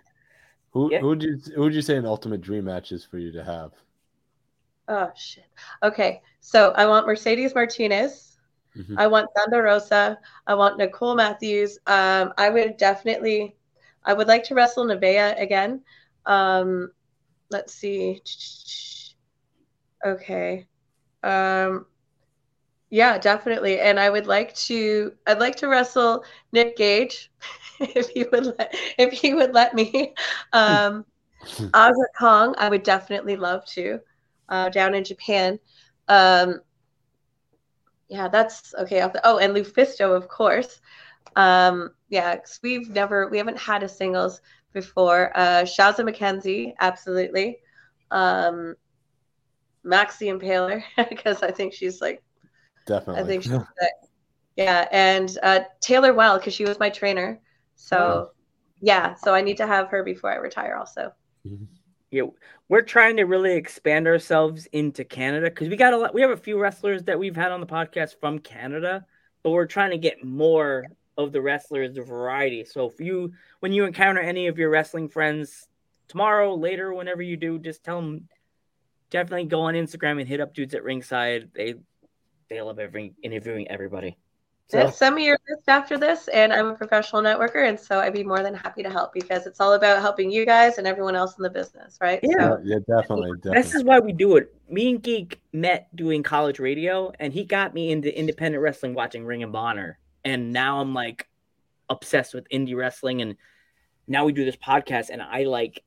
Who 0.72 0.90
Yeah. 0.92 1.00
who 1.00 1.08
would 1.08 1.22
you 1.22 1.38
who 1.54 1.62
would 1.62 1.74
you 1.74 1.80
say 1.82 1.96
an 1.96 2.04
ultimate 2.04 2.42
dream 2.42 2.64
match 2.64 2.92
is 2.92 3.04
for 3.04 3.16
you 3.18 3.32
to 3.32 3.42
have? 3.42 3.72
Oh 4.88 5.10
shit. 5.16 5.46
Okay, 5.82 6.22
so 6.40 6.72
I 6.72 6.86
want 6.86 7.06
Mercedes 7.06 7.54
Martinez. 7.54 8.38
Mhm. 8.76 8.94
I 8.98 9.06
want 9.06 9.28
Thunder 9.36 9.62
Rosa. 9.62 10.18
I 10.46 10.54
want 10.54 10.78
Nicole 10.78 11.14
Matthews. 11.14 11.78
Um, 11.86 12.32
I 12.38 12.50
would 12.50 12.76
definitely. 12.76 13.56
I 14.04 14.12
would 14.14 14.28
like 14.28 14.44
to 14.44 14.54
wrestle 14.54 14.84
Nevaeh 14.84 15.40
again. 15.40 15.82
Um, 16.26 16.92
let's 17.50 17.74
see. 17.74 18.22
Okay. 20.04 20.66
Um, 21.22 21.86
yeah, 22.90 23.18
definitely. 23.18 23.80
And 23.80 23.98
I 23.98 24.10
would 24.10 24.26
like 24.26 24.54
to. 24.66 25.12
I'd 25.26 25.40
like 25.40 25.56
to 25.56 25.68
wrestle 25.68 26.24
Nick 26.52 26.76
Gage, 26.76 27.32
if 27.80 28.08
he 28.10 28.24
would 28.30 28.46
let. 28.58 28.74
If 28.98 29.12
he 29.12 29.34
would 29.34 29.54
let 29.54 29.74
me. 29.74 30.14
Um, 30.52 31.04
Aja 31.74 31.94
Kong, 32.18 32.54
I 32.58 32.68
would 32.68 32.82
definitely 32.82 33.36
love 33.36 33.64
to. 33.66 34.00
Uh, 34.48 34.68
down 34.68 34.94
in 34.94 35.04
Japan. 35.04 35.58
Um, 36.08 36.60
yeah, 38.08 38.28
that's 38.28 38.74
okay. 38.74 39.00
off 39.00 39.12
the- 39.12 39.20
Oh, 39.26 39.38
and 39.38 39.54
Lufisto, 39.54 40.14
of 40.16 40.28
course. 40.28 40.80
Um, 41.34 41.90
yeah, 42.08 42.36
'cause 42.36 42.60
we've 42.62 42.88
never, 42.90 43.28
we 43.28 43.38
haven't 43.38 43.58
had 43.58 43.82
a 43.82 43.88
singles 43.88 44.40
before. 44.72 45.32
Uh, 45.34 45.62
Shazza 45.62 46.08
McKenzie, 46.08 46.74
absolutely. 46.80 47.58
Um, 48.10 48.76
Max 49.82 50.16
the 50.18 50.28
Impaler, 50.28 50.82
because 51.08 51.42
I 51.42 51.50
think 51.50 51.72
she's 51.72 52.00
like, 52.00 52.22
Definitely. 52.86 53.22
I 53.22 53.26
think 53.26 53.42
she's 53.42 53.52
sick. 53.52 53.92
Yeah, 54.56 54.86
and 54.92 55.36
uh, 55.42 55.60
Taylor 55.80 56.14
Well, 56.14 56.38
because 56.38 56.54
she 56.54 56.64
was 56.64 56.78
my 56.78 56.88
trainer. 56.88 57.40
So, 57.74 58.30
yeah, 58.80 59.14
so 59.14 59.34
I 59.34 59.42
need 59.42 59.56
to 59.58 59.66
have 59.66 59.88
her 59.88 60.02
before 60.04 60.30
I 60.30 60.36
retire, 60.36 60.76
also. 60.76 61.12
Yeah, 62.10 62.22
we're 62.68 62.82
trying 62.82 63.16
to 63.16 63.24
really 63.24 63.54
expand 63.54 64.06
ourselves 64.06 64.66
into 64.66 65.04
Canada 65.04 65.50
because 65.50 65.68
we 65.68 65.76
got 65.76 65.92
a 65.92 65.98
lot. 65.98 66.14
We 66.14 66.22
have 66.22 66.30
a 66.30 66.36
few 66.36 66.58
wrestlers 66.58 67.02
that 67.04 67.18
we've 67.18 67.36
had 67.36 67.50
on 67.50 67.60
the 67.60 67.66
podcast 67.66 68.20
from 68.20 68.38
Canada, 68.38 69.04
but 69.42 69.50
we're 69.50 69.66
trying 69.66 69.90
to 69.90 69.98
get 69.98 70.24
more 70.24 70.84
of 71.18 71.32
the 71.32 71.40
wrestlers, 71.40 71.94
the 71.94 72.02
variety. 72.02 72.64
So 72.64 72.88
if 72.88 73.00
you, 73.00 73.32
when 73.60 73.72
you 73.72 73.84
encounter 73.84 74.20
any 74.20 74.46
of 74.46 74.58
your 74.58 74.70
wrestling 74.70 75.08
friends 75.08 75.66
tomorrow, 76.08 76.54
later, 76.54 76.94
whenever 76.94 77.22
you 77.22 77.36
do, 77.36 77.58
just 77.58 77.82
tell 77.82 78.00
them 78.00 78.28
definitely 79.10 79.46
go 79.46 79.62
on 79.62 79.74
Instagram 79.74 80.20
and 80.20 80.28
hit 80.28 80.40
up 80.40 80.54
dudes 80.54 80.74
at 80.74 80.84
ringside. 80.84 81.50
They 81.54 81.74
they 82.48 82.60
love 82.60 82.78
every 82.78 83.14
interviewing 83.22 83.68
everybody. 83.68 84.16
So 84.68 84.78
Yeah, 84.78 84.90
send 84.90 85.14
me 85.14 85.24
your 85.24 85.38
list 85.48 85.68
after 85.68 85.96
this, 85.96 86.26
and 86.28 86.52
I'm 86.52 86.66
a 86.66 86.74
professional 86.74 87.22
networker, 87.22 87.68
and 87.68 87.78
so 87.78 88.00
I'd 88.00 88.12
be 88.12 88.24
more 88.24 88.42
than 88.42 88.52
happy 88.52 88.82
to 88.82 88.90
help 88.90 89.12
because 89.12 89.46
it's 89.46 89.60
all 89.60 89.74
about 89.74 90.00
helping 90.00 90.28
you 90.28 90.44
guys 90.44 90.78
and 90.78 90.88
everyone 90.88 91.14
else 91.14 91.36
in 91.38 91.44
the 91.44 91.50
business, 91.50 91.98
right? 92.00 92.18
Yeah. 92.22 92.30
Yeah, 92.36 92.56
yeah, 92.64 92.78
definitely, 92.88 93.36
definitely. 93.36 93.62
This 93.62 93.74
is 93.74 93.84
why 93.84 94.00
we 94.00 94.12
do 94.12 94.36
it. 94.36 94.52
Me 94.68 94.90
and 94.90 95.00
Geek 95.00 95.40
met 95.52 95.94
doing 95.94 96.24
college 96.24 96.58
radio, 96.58 97.12
and 97.20 97.32
he 97.32 97.44
got 97.44 97.74
me 97.74 97.92
into 97.92 98.16
independent 98.16 98.60
wrestling 98.60 98.94
watching 98.94 99.24
Ring 99.24 99.44
of 99.44 99.54
Honor. 99.54 100.00
And 100.24 100.52
now 100.52 100.80
I'm 100.80 100.92
like 100.92 101.28
obsessed 101.88 102.34
with 102.34 102.48
indie 102.48 102.74
wrestling. 102.76 103.22
And 103.22 103.36
now 104.08 104.24
we 104.24 104.32
do 104.32 104.44
this 104.44 104.56
podcast, 104.56 105.10
and 105.10 105.22
I 105.22 105.44
like 105.44 105.84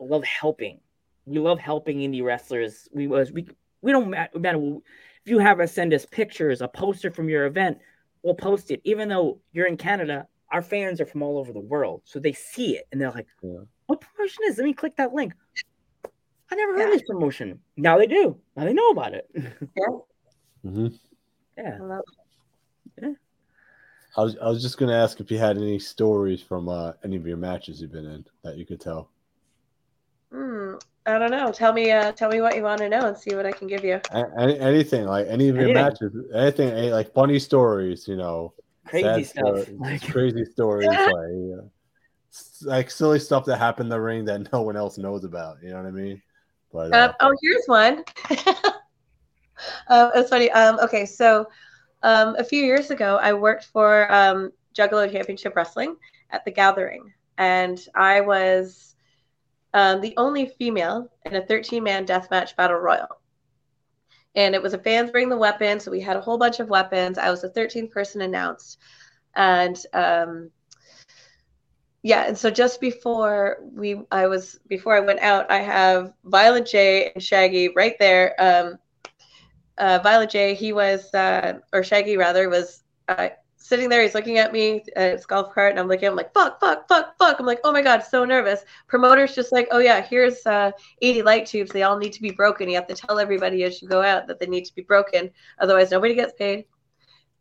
love 0.00 0.24
helping. 0.24 0.80
We 1.26 1.40
love 1.40 1.58
helping 1.58 1.98
indie 1.98 2.24
wrestlers. 2.24 2.88
We 2.90 3.06
was 3.06 3.30
we 3.30 3.48
we 3.82 3.92
don't 3.92 4.08
matter 4.08 4.30
if 4.34 5.30
you 5.30 5.38
have 5.40 5.60
us 5.60 5.72
send 5.72 5.92
us 5.92 6.06
pictures, 6.06 6.62
a 6.62 6.68
poster 6.68 7.10
from 7.10 7.28
your 7.28 7.44
event, 7.44 7.78
we'll 8.22 8.34
post 8.34 8.70
it. 8.70 8.80
Even 8.84 9.08
though 9.08 9.40
you're 9.52 9.66
in 9.66 9.76
Canada, 9.76 10.26
our 10.50 10.62
fans 10.62 11.00
are 11.00 11.06
from 11.06 11.22
all 11.22 11.38
over 11.38 11.52
the 11.52 11.60
world, 11.60 12.02
so 12.04 12.18
they 12.18 12.32
see 12.32 12.76
it 12.76 12.86
and 12.92 13.00
they're 13.00 13.10
like, 13.10 13.26
Yeah. 13.42 13.60
"What 13.86 14.00
promotion 14.00 14.44
is? 14.46 14.56
Let 14.58 14.64
me 14.64 14.72
click 14.74 14.96
that 14.96 15.12
link." 15.14 15.34
I 16.50 16.54
never 16.54 16.74
heard 16.74 16.86
of 16.86 16.92
this 16.98 17.08
promotion. 17.08 17.60
Now 17.76 17.98
they 17.98 18.06
do. 18.06 18.40
Now 18.56 18.64
they 18.64 18.72
know 18.72 18.90
about 18.90 19.14
it. 19.14 19.28
Yeah. 19.76 20.70
Mhm. 20.70 20.98
yeah. 21.56 21.78
I 23.02 23.14
I 24.16 24.22
was 24.22 24.36
I 24.38 24.48
was 24.48 24.62
just 24.62 24.78
gonna 24.78 24.94
ask 24.96 25.20
if 25.20 25.30
you 25.30 25.38
had 25.38 25.56
any 25.56 25.78
stories 25.78 26.42
from 26.42 26.68
uh, 26.68 26.92
any 27.04 27.16
of 27.16 27.26
your 27.26 27.36
matches 27.36 27.80
you've 27.80 27.92
been 27.92 28.06
in 28.06 28.24
that 28.42 28.56
you 28.56 28.66
could 28.66 28.80
tell. 28.80 29.10
Hmm, 30.32 30.74
I 31.06 31.18
don't 31.18 31.30
know. 31.30 31.50
Tell 31.52 31.72
me, 31.72 31.90
uh, 31.90 32.12
tell 32.12 32.28
me 32.30 32.40
what 32.40 32.54
you 32.56 32.62
want 32.62 32.80
to 32.80 32.88
know, 32.88 33.06
and 33.06 33.16
see 33.16 33.34
what 33.34 33.46
I 33.46 33.52
can 33.52 33.66
give 33.66 33.84
you. 33.84 34.00
Any, 34.38 34.58
anything 34.58 35.06
like 35.06 35.26
any 35.26 35.48
of 35.48 35.56
your 35.56 35.70
Anything. 35.70 35.84
matches, 35.84 36.12
anything 36.34 36.70
any, 36.70 36.90
like 36.90 37.12
funny 37.14 37.38
stories, 37.38 38.06
you 38.06 38.16
know, 38.16 38.52
Crazy 38.86 39.24
sad 39.24 39.26
stuff. 39.26 39.62
sto- 39.62 39.74
Like- 39.78 40.10
crazy 40.10 40.44
stories, 40.44 40.88
like 41.06 41.58
uh, 41.58 41.62
like 42.62 42.90
silly 42.90 43.18
stuff 43.18 43.46
that 43.46 43.56
happened 43.58 43.86
in 43.86 43.90
the 43.90 44.00
ring 44.00 44.24
that 44.26 44.48
no 44.52 44.62
one 44.62 44.76
else 44.76 44.98
knows 44.98 45.24
about. 45.24 45.56
You 45.62 45.70
know 45.70 45.76
what 45.76 45.86
I 45.86 45.90
mean? 45.92 46.22
But 46.72 46.92
uh, 46.92 47.08
Um, 47.08 47.14
oh, 47.20 47.36
here's 47.42 47.64
one. 47.66 48.04
um, 49.88 50.10
it's 50.14 50.28
funny. 50.30 50.50
Um, 50.50 50.78
okay, 50.80 51.06
so 51.06 51.48
um, 52.02 52.36
a 52.38 52.44
few 52.44 52.62
years 52.64 52.90
ago, 52.90 53.18
I 53.20 53.32
worked 53.32 53.64
for 53.64 54.12
um, 54.12 54.52
Juggalo 54.76 55.10
Championship 55.10 55.56
Wrestling 55.56 55.96
at 56.30 56.44
the 56.44 56.50
Gathering, 56.50 57.12
and 57.38 57.80
I 57.94 58.20
was 58.20 58.94
um, 59.78 60.00
the 60.00 60.14
only 60.16 60.46
female 60.58 61.08
in 61.24 61.36
a 61.36 61.42
13-man 61.42 62.04
deathmatch 62.04 62.56
battle 62.56 62.78
royal. 62.78 63.20
And 64.34 64.56
it 64.56 64.60
was 64.60 64.74
a 64.74 64.78
fans 64.78 65.12
bring 65.12 65.28
the 65.28 65.36
weapons, 65.36 65.84
so 65.84 65.92
we 65.92 66.00
had 66.00 66.16
a 66.16 66.20
whole 66.20 66.36
bunch 66.36 66.58
of 66.58 66.68
weapons. 66.68 67.16
I 67.16 67.30
was 67.30 67.42
the 67.42 67.50
13th 67.50 67.92
person 67.92 68.20
announced, 68.22 68.78
and 69.36 69.78
um, 69.92 70.50
yeah, 72.02 72.24
and 72.26 72.36
so 72.36 72.50
just 72.50 72.80
before 72.80 73.58
we, 73.72 74.02
I 74.10 74.26
was 74.26 74.58
before 74.66 74.96
I 74.96 75.00
went 75.00 75.20
out, 75.20 75.48
I 75.48 75.60
have 75.60 76.12
Violent 76.24 76.66
J 76.66 77.12
and 77.14 77.22
Shaggy 77.22 77.68
right 77.68 77.94
there. 78.00 78.34
Um, 78.40 78.78
uh, 79.78 80.00
Violent 80.02 80.32
J, 80.32 80.54
he 80.54 80.72
was, 80.72 81.14
uh, 81.14 81.60
or 81.72 81.84
Shaggy 81.84 82.16
rather, 82.16 82.48
was 82.48 82.82
uh, 83.06 83.28
sitting 83.68 83.90
there. 83.90 84.02
He's 84.02 84.14
looking 84.14 84.38
at 84.38 84.52
me 84.52 84.82
at 84.96 85.12
his 85.12 85.26
golf 85.26 85.52
cart, 85.52 85.72
and 85.72 85.78
I'm 85.78 85.88
looking. 85.88 86.08
I'm 86.08 86.16
like, 86.16 86.32
fuck, 86.32 86.58
fuck, 86.58 86.88
fuck, 86.88 87.18
fuck. 87.18 87.38
I'm 87.38 87.46
like, 87.46 87.60
oh 87.64 87.72
my 87.72 87.82
god, 87.82 88.02
so 88.02 88.24
nervous. 88.24 88.64
Promoter's 88.86 89.34
just 89.34 89.52
like, 89.52 89.68
oh 89.70 89.78
yeah, 89.78 90.00
here's 90.00 90.46
uh, 90.46 90.72
80 91.02 91.22
light 91.22 91.46
tubes. 91.46 91.70
They 91.70 91.82
all 91.82 91.98
need 91.98 92.14
to 92.14 92.22
be 92.22 92.30
broken. 92.30 92.68
You 92.68 92.76
have 92.76 92.86
to 92.86 92.94
tell 92.94 93.18
everybody 93.18 93.62
as 93.64 93.82
you 93.82 93.88
go 93.88 94.02
out 94.02 94.26
that 94.26 94.40
they 94.40 94.46
need 94.46 94.64
to 94.64 94.74
be 94.74 94.82
broken, 94.82 95.30
otherwise 95.58 95.90
nobody 95.90 96.14
gets 96.14 96.32
paid. 96.32 96.64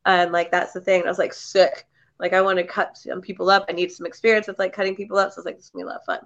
And 0.06 0.32
like 0.32 0.52
that's 0.52 0.74
the 0.74 0.82
thing. 0.82 1.02
And 1.02 1.08
I 1.08 1.12
was 1.12 1.20
like, 1.20 1.34
sick. 1.34 1.86
Like 2.20 2.34
I 2.34 2.42
want 2.42 2.58
to 2.58 2.63
cut 2.66 2.98
some 2.98 3.22
people 3.22 3.50
up. 3.50 3.66
I 3.70 3.72
need 3.72 3.92
some 3.92 4.06
experience 4.06 4.48
with 4.48 4.60
like 4.60 4.74
cutting 4.74 4.96
people 4.96 5.18
up. 5.18 5.32
So 5.32 5.38
I 5.38 5.40
was 5.40 5.46
like, 5.46 5.56
this 5.56 5.66
is 5.66 5.70
gonna 5.72 5.86
be 5.86 5.88
a 5.88 5.92
lot 5.92 6.00
of 6.00 6.06
fun. 6.06 6.20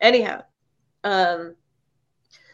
Anyhow, 0.00 0.42
um, 1.04 1.54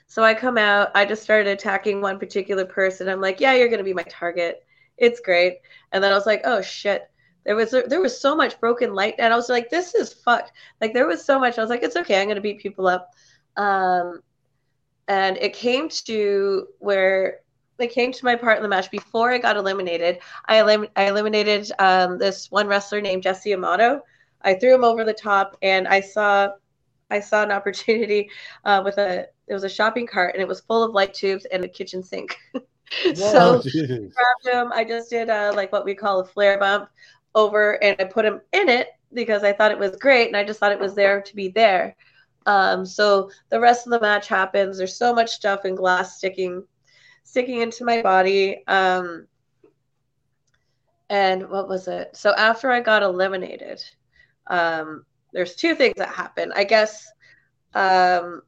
so 0.07 0.23
I 0.23 0.35
come 0.35 0.59
out, 0.59 0.91
I 0.95 1.07
just 1.07 1.23
started 1.23 1.51
attacking 1.51 2.01
one 2.01 2.19
particular 2.19 2.67
person. 2.67 3.09
I'm 3.09 3.21
like, 3.21 3.41
yeah, 3.41 3.55
you're 3.55 3.69
gonna 3.69 3.83
be 3.83 3.95
my 3.95 4.05
target. 4.09 4.65
It's 4.99 5.21
great. 5.21 5.59
And 5.93 6.03
then 6.03 6.13
I 6.13 6.15
was 6.15 6.27
like, 6.27 6.43
oh 6.45 6.63
shit. 6.63 7.09
There 7.45 7.57
was 7.57 7.73
there 7.73 8.01
was 8.01 8.21
so 8.21 8.37
much 8.37 8.61
broken 8.61 8.95
light, 8.95 9.17
and 9.19 9.33
I 9.33 9.37
was 9.37 9.49
like, 9.49 9.69
this 9.69 9.97
is 9.97 10.13
fucked. 10.13 10.53
Like 10.81 10.95
there 10.95 11.09
was 11.09 11.25
so 11.25 11.41
much. 11.41 11.59
I 11.59 11.61
was 11.61 11.71
like, 11.71 11.83
it's 11.83 11.97
okay. 11.97 12.23
I'm 12.23 12.29
gonna 12.29 12.41
beat 12.41 12.61
people 12.61 12.87
up. 12.87 13.11
Um, 13.57 14.21
and 15.09 15.37
it 15.39 15.53
came 15.53 15.89
to 15.89 16.69
where 16.79 17.41
it 17.79 17.91
came 17.91 18.13
to 18.13 18.25
my 18.25 18.37
part 18.37 18.57
in 18.57 18.63
the 18.63 18.69
match 18.69 18.91
before 18.91 19.33
I 19.33 19.39
got 19.39 19.57
eliminated. 19.57 20.21
I, 20.47 20.61
elim- 20.61 20.89
I 20.95 21.09
eliminated 21.09 21.71
um, 21.79 22.19
this 22.19 22.51
one 22.51 22.69
wrestler 22.69 23.01
named 23.01 23.25
Jesse 23.25 23.53
Amato. 23.53 24.03
I 24.43 24.55
threw 24.55 24.75
him 24.75 24.85
over 24.85 25.05
the 25.05 25.13
top, 25.13 25.57
and 25.63 25.89
I 25.89 26.01
saw 26.01 26.51
I 27.11 27.21
saw 27.21 27.43
an 27.43 27.53
opportunity 27.59 28.31
uh, 28.65 28.83
with 28.85 28.99
a 28.99 29.27
it 29.49 29.55
was 29.55 29.65
a 29.65 29.69
shopping 29.69 30.07
cart 30.07 30.35
and 30.35 30.43
it 30.43 30.49
was 30.49 30.61
full 30.61 30.83
of 30.83 30.95
light 30.95 31.13
tubes 31.13 31.45
and 31.47 31.65
a 31.65 31.69
kitchen 31.69 32.03
sink. 32.03 32.37
so 33.15 33.39
Oh, 33.39 33.63
grabbed 34.15 34.57
him. 34.57 34.73
I 34.73 34.85
just 34.85 35.11
did 35.11 35.31
uh, 35.31 35.53
like 35.55 35.73
what 35.73 35.85
we 35.85 35.95
call 35.95 36.21
a 36.21 36.25
Flair 36.25 36.59
bump 36.59 36.89
over, 37.35 37.83
and 37.83 37.97
I 38.01 38.05
put 38.05 38.25
him 38.25 38.41
in 38.53 38.69
it 38.69 38.89
because 39.15 39.45
I 39.45 39.53
thought 39.53 39.73
it 39.73 39.79
was 39.79 39.97
great, 39.97 40.29
and 40.29 40.37
I 40.37 40.45
just 40.45 40.61
thought 40.61 40.73
it 40.73 40.81
was 40.81 40.95
there 40.95 41.21
to 41.23 41.37
be 41.37 41.49
there. 41.49 41.97
Um, 42.47 42.85
so 42.85 43.31
the 43.51 43.61
rest 43.61 43.87
of 43.87 43.93
the 43.93 44.01
match 44.01 44.29
happens. 44.29 44.79
There's 44.79 44.97
so 44.97 45.15
much 45.15 45.31
stuff 45.31 45.65
and 45.65 45.77
glass 45.77 46.17
sticking 46.19 46.65
sticking 47.25 47.61
into 47.61 47.85
my 47.85 48.03
body. 48.03 48.65
Um, 48.67 49.27
and 51.09 51.49
what 51.51 51.69
was 51.69 51.89
it? 51.89 52.17
So 52.17 52.35
after 52.35 52.71
I 52.71 52.81
got 52.81 53.03
eliminated, 53.03 53.83
um, 54.49 55.05
there's 55.33 55.55
two 55.55 55.75
things 55.75 55.95
that 55.99 56.09
happen. 56.09 56.53
I 56.55 56.65
guess. 56.65 57.07
Um, 57.75 58.43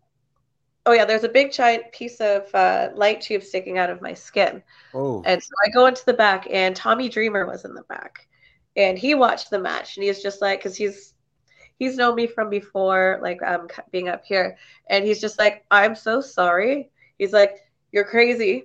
oh 0.86 0.92
yeah, 0.92 1.04
there's 1.04 1.24
a 1.24 1.28
big 1.28 1.52
giant 1.52 1.92
piece 1.92 2.20
of 2.20 2.52
uh, 2.54 2.90
light 2.94 3.20
tube 3.20 3.42
sticking 3.42 3.78
out 3.78 3.90
of 3.90 4.02
my 4.02 4.14
skin. 4.14 4.62
Oh, 4.94 5.24
And 5.24 5.42
so 5.42 5.50
I 5.66 5.70
go 5.70 5.86
into 5.86 6.04
the 6.06 6.14
back, 6.14 6.46
and 6.50 6.76
Tommy 6.76 7.08
Dreamer 7.08 7.46
was 7.46 7.64
in 7.64 7.74
the 7.74 7.84
back, 7.84 8.28
and 8.76 8.98
he 8.98 9.14
watched 9.14 9.50
the 9.50 9.60
match, 9.60 9.96
and 9.96 10.04
he's 10.04 10.22
just 10.22 10.42
like, 10.42 10.60
because 10.60 10.76
he's 10.76 11.14
he's 11.78 11.96
known 11.96 12.16
me 12.16 12.26
from 12.28 12.50
before, 12.50 13.20
like 13.22 13.42
um 13.42 13.68
being 13.92 14.08
up 14.08 14.24
here, 14.26 14.58
and 14.88 15.04
he's 15.06 15.20
just 15.20 15.38
like, 15.38 15.64
I'm 15.70 15.96
so 15.96 16.20
sorry. 16.20 16.90
He's 17.18 17.32
like, 17.34 17.56
you're 17.92 18.04
crazy. 18.04 18.64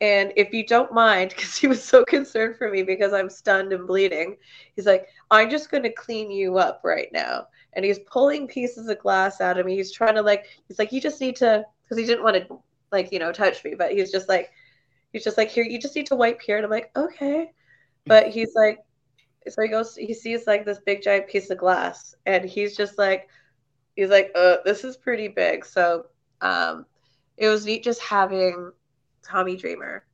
And 0.00 0.32
if 0.36 0.52
you 0.52 0.64
don't 0.64 0.92
mind, 0.92 1.30
because 1.36 1.56
he 1.56 1.66
was 1.66 1.82
so 1.82 2.04
concerned 2.04 2.56
for 2.56 2.70
me 2.70 2.82
because 2.82 3.12
I'm 3.12 3.30
stunned 3.30 3.72
and 3.72 3.86
bleeding, 3.86 4.36
he's 4.76 4.86
like, 4.86 5.08
I'm 5.30 5.50
just 5.50 5.70
going 5.70 5.82
to 5.82 5.92
clean 5.92 6.30
you 6.30 6.58
up 6.58 6.80
right 6.84 7.08
now. 7.12 7.46
And 7.74 7.84
he's 7.84 7.98
pulling 8.00 8.48
pieces 8.48 8.88
of 8.88 8.98
glass 8.98 9.40
out 9.40 9.58
of 9.58 9.66
me. 9.66 9.76
He's 9.76 9.92
trying 9.92 10.14
to, 10.14 10.22
like, 10.22 10.46
he's 10.66 10.78
like, 10.78 10.92
you 10.92 11.00
just 11.00 11.20
need 11.20 11.36
to, 11.36 11.64
because 11.82 11.98
he 11.98 12.06
didn't 12.06 12.24
want 12.24 12.36
to, 12.36 12.58
like, 12.90 13.12
you 13.12 13.18
know, 13.18 13.32
touch 13.32 13.64
me, 13.64 13.74
but 13.74 13.92
he's 13.92 14.10
just 14.10 14.28
like, 14.28 14.50
he's 15.12 15.24
just 15.24 15.36
like, 15.36 15.50
here, 15.50 15.64
you 15.64 15.78
just 15.78 15.94
need 15.94 16.06
to 16.06 16.16
wipe 16.16 16.40
here. 16.40 16.56
And 16.56 16.64
I'm 16.64 16.70
like, 16.70 16.90
okay. 16.96 17.52
But 18.06 18.28
he's 18.28 18.54
like, 18.54 18.78
so 19.48 19.62
he 19.62 19.68
goes, 19.68 19.94
he 19.96 20.14
sees 20.14 20.46
like 20.46 20.64
this 20.64 20.78
big 20.84 21.02
giant 21.02 21.28
piece 21.28 21.50
of 21.50 21.58
glass, 21.58 22.14
and 22.26 22.44
he's 22.44 22.76
just 22.76 22.98
like, 22.98 23.28
he's 23.96 24.10
like, 24.10 24.30
uh, 24.34 24.56
this 24.64 24.84
is 24.84 24.96
pretty 24.96 25.28
big. 25.28 25.64
So, 25.64 26.06
um, 26.40 26.86
it 27.36 27.48
was 27.48 27.64
neat 27.64 27.84
just 27.84 28.00
having 28.00 28.72
Tommy 29.28 29.56
Dreamer 29.56 30.04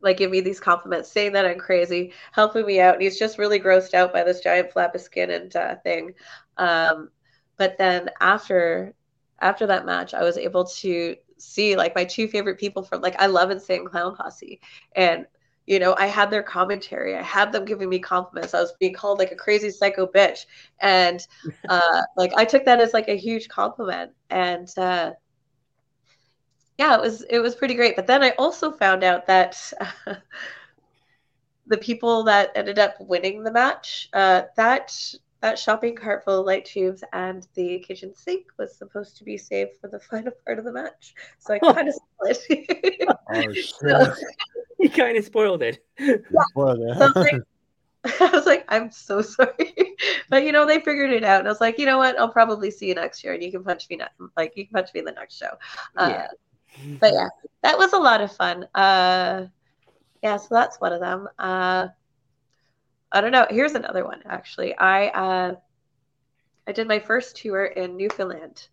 like 0.00 0.16
give 0.16 0.30
me 0.30 0.40
these 0.40 0.60
compliments, 0.60 1.10
saying 1.10 1.32
that 1.32 1.46
I'm 1.46 1.58
crazy, 1.58 2.12
helping 2.32 2.66
me 2.66 2.80
out. 2.80 2.94
And 2.94 3.02
he's 3.02 3.18
just 3.18 3.38
really 3.38 3.60
grossed 3.60 3.94
out 3.94 4.12
by 4.12 4.24
this 4.24 4.40
giant 4.40 4.72
flap 4.72 4.94
of 4.94 5.00
skin 5.00 5.30
and 5.30 5.54
uh, 5.54 5.76
thing. 5.76 6.14
Um, 6.56 7.10
but 7.56 7.76
then 7.78 8.10
after 8.20 8.94
after 9.40 9.66
that 9.66 9.86
match, 9.86 10.14
I 10.14 10.22
was 10.22 10.36
able 10.38 10.64
to 10.64 11.16
see 11.38 11.76
like 11.76 11.94
my 11.94 12.04
two 12.04 12.28
favorite 12.28 12.58
people 12.58 12.82
from 12.82 13.00
like 13.02 13.20
I 13.20 13.26
love 13.26 13.50
Insane 13.50 13.86
Clown 13.86 14.16
Posse, 14.16 14.60
and 14.96 15.26
you 15.66 15.78
know 15.78 15.94
I 15.98 16.06
had 16.06 16.30
their 16.30 16.42
commentary. 16.42 17.16
I 17.16 17.22
had 17.22 17.52
them 17.52 17.64
giving 17.64 17.88
me 17.88 17.98
compliments. 17.98 18.54
I 18.54 18.60
was 18.60 18.72
being 18.80 18.94
called 18.94 19.18
like 19.18 19.32
a 19.32 19.36
crazy 19.36 19.70
psycho 19.70 20.06
bitch, 20.06 20.46
and 20.80 21.26
uh, 21.68 22.02
like 22.16 22.32
I 22.36 22.44
took 22.44 22.64
that 22.64 22.80
as 22.80 22.94
like 22.94 23.08
a 23.08 23.16
huge 23.16 23.48
compliment. 23.48 24.12
And 24.30 24.68
uh, 24.78 25.12
yeah, 26.80 26.94
it 26.96 27.00
was 27.02 27.20
it 27.28 27.40
was 27.40 27.54
pretty 27.54 27.74
great. 27.74 27.94
But 27.94 28.06
then 28.06 28.22
I 28.22 28.30
also 28.38 28.72
found 28.72 29.04
out 29.04 29.26
that 29.26 29.54
uh, 30.06 30.14
the 31.66 31.76
people 31.76 32.24
that 32.24 32.50
ended 32.54 32.78
up 32.78 32.94
winning 33.00 33.42
the 33.44 33.52
match, 33.52 34.08
uh, 34.14 34.42
that 34.56 34.96
that 35.42 35.58
shopping 35.58 35.94
cart 35.94 36.24
full 36.24 36.40
of 36.40 36.46
light 36.46 36.64
tubes 36.64 37.04
and 37.12 37.46
the 37.54 37.78
kitchen 37.80 38.14
sink 38.14 38.46
was 38.58 38.76
supposed 38.76 39.16
to 39.18 39.24
be 39.24 39.36
saved 39.36 39.72
for 39.80 39.88
the 39.88 40.00
final 40.10 40.32
part 40.46 40.58
of 40.58 40.64
the 40.64 40.72
match. 40.72 41.14
So 41.38 41.52
I 41.54 41.58
kind 41.58 41.86
of 41.88 41.94
spoiled 41.94 42.38
it. 42.48 43.08
Oh 43.28 43.52
shit! 43.52 43.68
So- 43.82 44.14
You 44.78 44.88
kind 44.88 45.18
of 45.18 45.24
spoiled 45.26 45.62
it. 45.62 45.84
Spoiled 45.98 46.80
it. 46.80 46.96
So 46.96 47.04
I 47.04 47.06
was 47.08 47.16
like, 47.16 47.42
I 48.20 48.30
was 48.32 48.46
like, 48.46 48.64
I'm 48.68 48.90
so 48.90 49.20
sorry, 49.20 49.74
but 50.30 50.44
you 50.44 50.52
know 50.52 50.64
they 50.64 50.80
figured 50.80 51.10
it 51.12 51.24
out, 51.24 51.40
and 51.40 51.48
I 51.48 51.50
was 51.50 51.60
like, 51.60 51.78
you 51.78 51.84
know 51.84 51.98
what, 51.98 52.18
I'll 52.18 52.32
probably 52.32 52.70
see 52.70 52.88
you 52.88 52.94
next 52.94 53.22
year, 53.22 53.34
and 53.34 53.42
you 53.42 53.50
can 53.52 53.62
punch 53.62 53.86
me, 53.90 53.96
ne- 53.96 54.26
like 54.38 54.56
you 54.56 54.64
can 54.66 54.72
punch 54.72 54.88
me 54.94 55.00
in 55.00 55.04
the 55.04 55.12
next 55.12 55.36
show. 55.36 55.52
Uh, 55.98 56.08
Yeah. 56.14 56.26
But 57.00 57.12
yeah, 57.14 57.28
that 57.62 57.78
was 57.78 57.92
a 57.92 57.98
lot 57.98 58.20
of 58.20 58.34
fun. 58.34 58.66
Uh, 58.74 59.46
yeah, 60.22 60.36
so 60.36 60.48
that's 60.50 60.80
one 60.80 60.92
of 60.92 61.00
them. 61.00 61.28
Uh, 61.38 61.88
I 63.12 63.20
don't 63.20 63.32
know. 63.32 63.46
Here's 63.50 63.74
another 63.74 64.04
one. 64.04 64.22
Actually, 64.26 64.76
I 64.76 65.08
uh, 65.08 65.54
I 66.66 66.72
did 66.72 66.88
my 66.88 66.98
first 66.98 67.36
tour 67.36 67.64
in 67.64 67.96
Newfoundland, 67.96 68.68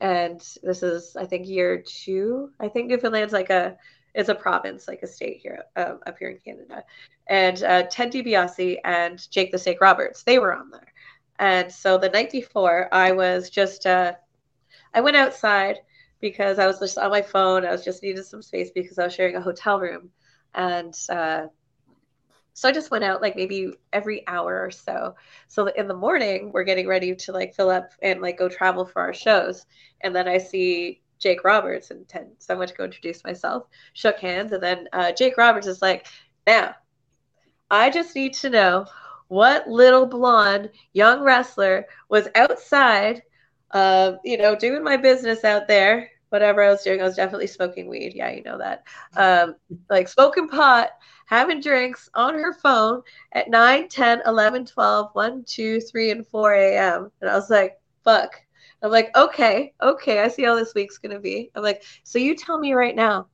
and 0.00 0.40
this 0.62 0.82
is 0.82 1.16
I 1.16 1.26
think 1.26 1.46
year 1.46 1.82
two. 1.86 2.50
I 2.58 2.68
think 2.68 2.88
Newfoundland's 2.88 3.32
like 3.32 3.50
a 3.50 3.76
it's 4.14 4.28
a 4.28 4.34
province, 4.34 4.88
like 4.88 5.02
a 5.02 5.06
state 5.06 5.38
here 5.40 5.62
um, 5.76 6.00
up 6.06 6.18
here 6.18 6.30
in 6.30 6.38
Canada. 6.38 6.82
And 7.28 7.62
uh, 7.62 7.84
Ted 7.84 8.10
DiBiase 8.10 8.78
and 8.84 9.30
Jake 9.30 9.52
the 9.52 9.58
Snake 9.58 9.80
Roberts, 9.80 10.22
they 10.22 10.38
were 10.38 10.54
on 10.54 10.70
there. 10.70 10.92
And 11.38 11.70
so 11.70 11.98
the 11.98 12.08
night 12.08 12.32
before, 12.32 12.88
I 12.92 13.12
was 13.12 13.50
just 13.50 13.86
uh, 13.86 14.14
I 14.94 15.00
went 15.00 15.16
outside 15.16 15.78
because 16.20 16.58
I 16.58 16.66
was 16.66 16.78
just 16.78 16.98
on 16.98 17.10
my 17.10 17.22
phone. 17.22 17.64
I 17.64 17.70
was 17.70 17.84
just 17.84 18.02
needed 18.02 18.24
some 18.24 18.42
space 18.42 18.70
because 18.70 18.98
I 18.98 19.04
was 19.04 19.14
sharing 19.14 19.36
a 19.36 19.40
hotel 19.40 19.78
room, 19.78 20.10
and 20.54 20.94
uh, 21.08 21.46
so 22.52 22.68
I 22.68 22.72
just 22.72 22.90
went 22.90 23.04
out 23.04 23.22
like 23.22 23.36
maybe 23.36 23.72
every 23.92 24.26
hour 24.26 24.60
or 24.60 24.70
so. 24.70 25.14
So 25.46 25.66
in 25.68 25.86
the 25.86 25.94
morning, 25.94 26.50
we're 26.52 26.64
getting 26.64 26.88
ready 26.88 27.14
to 27.14 27.32
like 27.32 27.54
fill 27.54 27.70
up 27.70 27.90
and 28.02 28.20
like 28.20 28.38
go 28.38 28.48
travel 28.48 28.84
for 28.84 29.00
our 29.00 29.14
shows, 29.14 29.66
and 30.00 30.14
then 30.14 30.26
I 30.28 30.38
see 30.38 31.02
Jake 31.18 31.44
Roberts 31.44 31.90
and 31.90 32.08
Ted. 32.08 32.30
So 32.38 32.54
I 32.54 32.56
went 32.56 32.70
to 32.70 32.76
go 32.76 32.84
introduce 32.84 33.24
myself, 33.24 33.66
shook 33.92 34.18
hands, 34.18 34.52
and 34.52 34.62
then 34.62 34.88
uh, 34.92 35.12
Jake 35.12 35.36
Roberts 35.36 35.66
is 35.66 35.82
like, 35.82 36.06
"Now, 36.46 36.74
I 37.70 37.90
just 37.90 38.14
need 38.14 38.34
to 38.34 38.50
know." 38.50 38.86
What 39.28 39.68
little 39.68 40.06
blonde 40.06 40.70
young 40.94 41.22
wrestler 41.22 41.84
was 42.08 42.28
outside 42.34 43.22
uh, 43.72 44.12
you 44.24 44.38
know, 44.38 44.54
doing 44.54 44.82
my 44.82 44.96
business 44.96 45.44
out 45.44 45.68
there, 45.68 46.10
whatever 46.30 46.62
I 46.62 46.68
was 46.68 46.82
doing, 46.82 47.00
I 47.00 47.04
was 47.04 47.16
definitely 47.16 47.46
smoking 47.46 47.88
weed. 47.88 48.12
Yeah, 48.14 48.30
you 48.30 48.42
know 48.42 48.58
that. 48.58 48.84
Um, 49.16 49.56
like 49.90 50.08
smoking 50.08 50.48
pot, 50.48 50.90
having 51.26 51.60
drinks 51.60 52.08
on 52.14 52.34
her 52.34 52.54
phone 52.54 53.02
at 53.32 53.50
9, 53.50 53.88
10, 53.88 54.22
11, 54.26 54.66
12, 54.66 55.10
1, 55.12 55.44
2, 55.44 55.80
3, 55.80 56.10
and 56.10 56.26
4 56.26 56.54
a.m. 56.54 57.12
And 57.20 57.30
I 57.30 57.34
was 57.34 57.50
like, 57.50 57.78
fuck. 58.04 58.40
I'm 58.82 58.90
like, 58.90 59.14
okay, 59.16 59.74
okay, 59.82 60.20
I 60.20 60.28
see 60.28 60.44
how 60.44 60.54
this 60.54 60.74
week's 60.74 60.98
going 60.98 61.14
to 61.14 61.20
be. 61.20 61.50
I'm 61.54 61.62
like, 61.62 61.82
so 62.04 62.18
you 62.18 62.36
tell 62.36 62.58
me 62.58 62.74
right 62.74 62.94
now, 62.94 63.26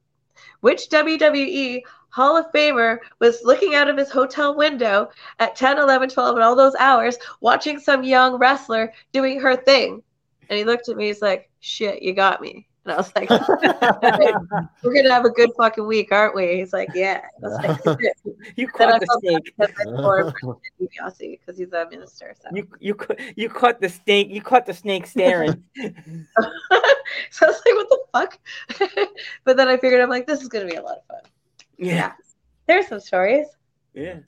which 0.60 0.88
WWE 0.88 1.82
Hall 2.08 2.36
of 2.36 2.50
Famer 2.52 2.98
was 3.18 3.42
looking 3.44 3.74
out 3.74 3.88
of 3.88 3.98
his 3.98 4.10
hotel 4.10 4.56
window 4.56 5.10
at 5.38 5.56
10, 5.56 5.78
11, 5.78 6.08
12, 6.08 6.36
and 6.36 6.44
all 6.44 6.56
those 6.56 6.74
hours 6.76 7.18
watching 7.40 7.78
some 7.78 8.04
young 8.04 8.38
wrestler 8.38 8.92
doing 9.12 9.38
her 9.40 9.56
thing? 9.56 10.02
And 10.48 10.58
he 10.58 10.64
looked 10.64 10.88
at 10.88 10.96
me. 10.96 11.06
He's 11.06 11.22
like, 11.22 11.50
"Shit, 11.60 12.02
you 12.02 12.12
got 12.14 12.40
me." 12.40 12.66
And 12.84 12.92
I 12.92 12.96
was 12.96 13.12
like, 13.16 13.30
"We're 14.82 14.94
gonna 14.94 15.12
have 15.12 15.24
a 15.24 15.30
good 15.30 15.50
fucking 15.56 15.86
week, 15.86 16.12
aren't 16.12 16.34
we?" 16.34 16.56
He's 16.56 16.72
like, 16.72 16.90
"Yeah." 16.94 17.22
I 17.42 17.48
was 17.48 17.54
like, 17.86 18.00
"Shit." 18.00 18.16
You 18.56 18.68
Then 18.78 18.88
I 18.88 18.98
caught 18.98 19.00
the 19.00 19.18
snake. 19.20 19.44
because 19.44 19.74
I 19.80 19.84
swore 19.84 20.34
for 20.40 20.58
DiBiase 20.80 21.40
because 21.40 21.58
he's 21.58 21.72
a 21.72 21.88
minister. 21.90 22.34
So. 22.40 22.48
You 22.54 22.68
you 22.80 22.96
you 23.36 23.48
caught 23.48 23.80
the 23.80 23.88
snake. 23.88 24.28
You 24.30 24.42
caught 24.42 24.66
the 24.66 24.74
snake 24.74 25.06
staring. 25.06 25.62
so 27.30 27.46
I 27.46 27.50
was 27.50 27.62
like, 27.64 27.74
"What 27.74 27.88
the 27.88 28.00
fuck?" 28.12 28.38
but 29.44 29.56
then 29.56 29.68
I 29.68 29.76
figured 29.76 30.00
I'm 30.00 30.10
like, 30.10 30.26
"This 30.26 30.42
is 30.42 30.48
gonna 30.48 30.66
be 30.66 30.76
a 30.76 30.82
lot 30.82 30.98
of 30.98 31.06
fun." 31.06 31.30
yeah. 31.78 32.12
There's 32.66 32.88
some 32.88 33.00
stories. 33.00 33.46
Yeah. 33.92 34.20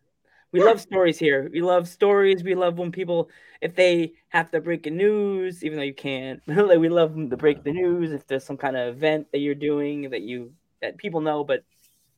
We 0.56 0.62
love 0.62 0.80
stories 0.80 1.18
here. 1.18 1.50
We 1.52 1.60
love 1.60 1.86
stories. 1.86 2.42
We 2.42 2.54
love 2.54 2.78
when 2.78 2.90
people, 2.90 3.28
if 3.60 3.74
they 3.74 4.14
have 4.30 4.50
to 4.52 4.60
break 4.62 4.84
the 4.84 4.90
news, 4.90 5.62
even 5.62 5.76
though 5.76 5.84
you 5.84 5.92
can't, 5.92 6.40
like, 6.46 6.78
we 6.78 6.88
love 6.88 7.12
them 7.12 7.28
to 7.28 7.36
break 7.36 7.62
the 7.62 7.72
news. 7.72 8.10
If 8.10 8.26
there's 8.26 8.44
some 8.44 8.56
kind 8.56 8.74
of 8.74 8.88
event 8.88 9.26
that 9.32 9.40
you're 9.40 9.54
doing 9.54 10.08
that 10.08 10.22
you 10.22 10.54
that 10.80 10.96
people 10.96 11.20
know, 11.20 11.44
but 11.44 11.62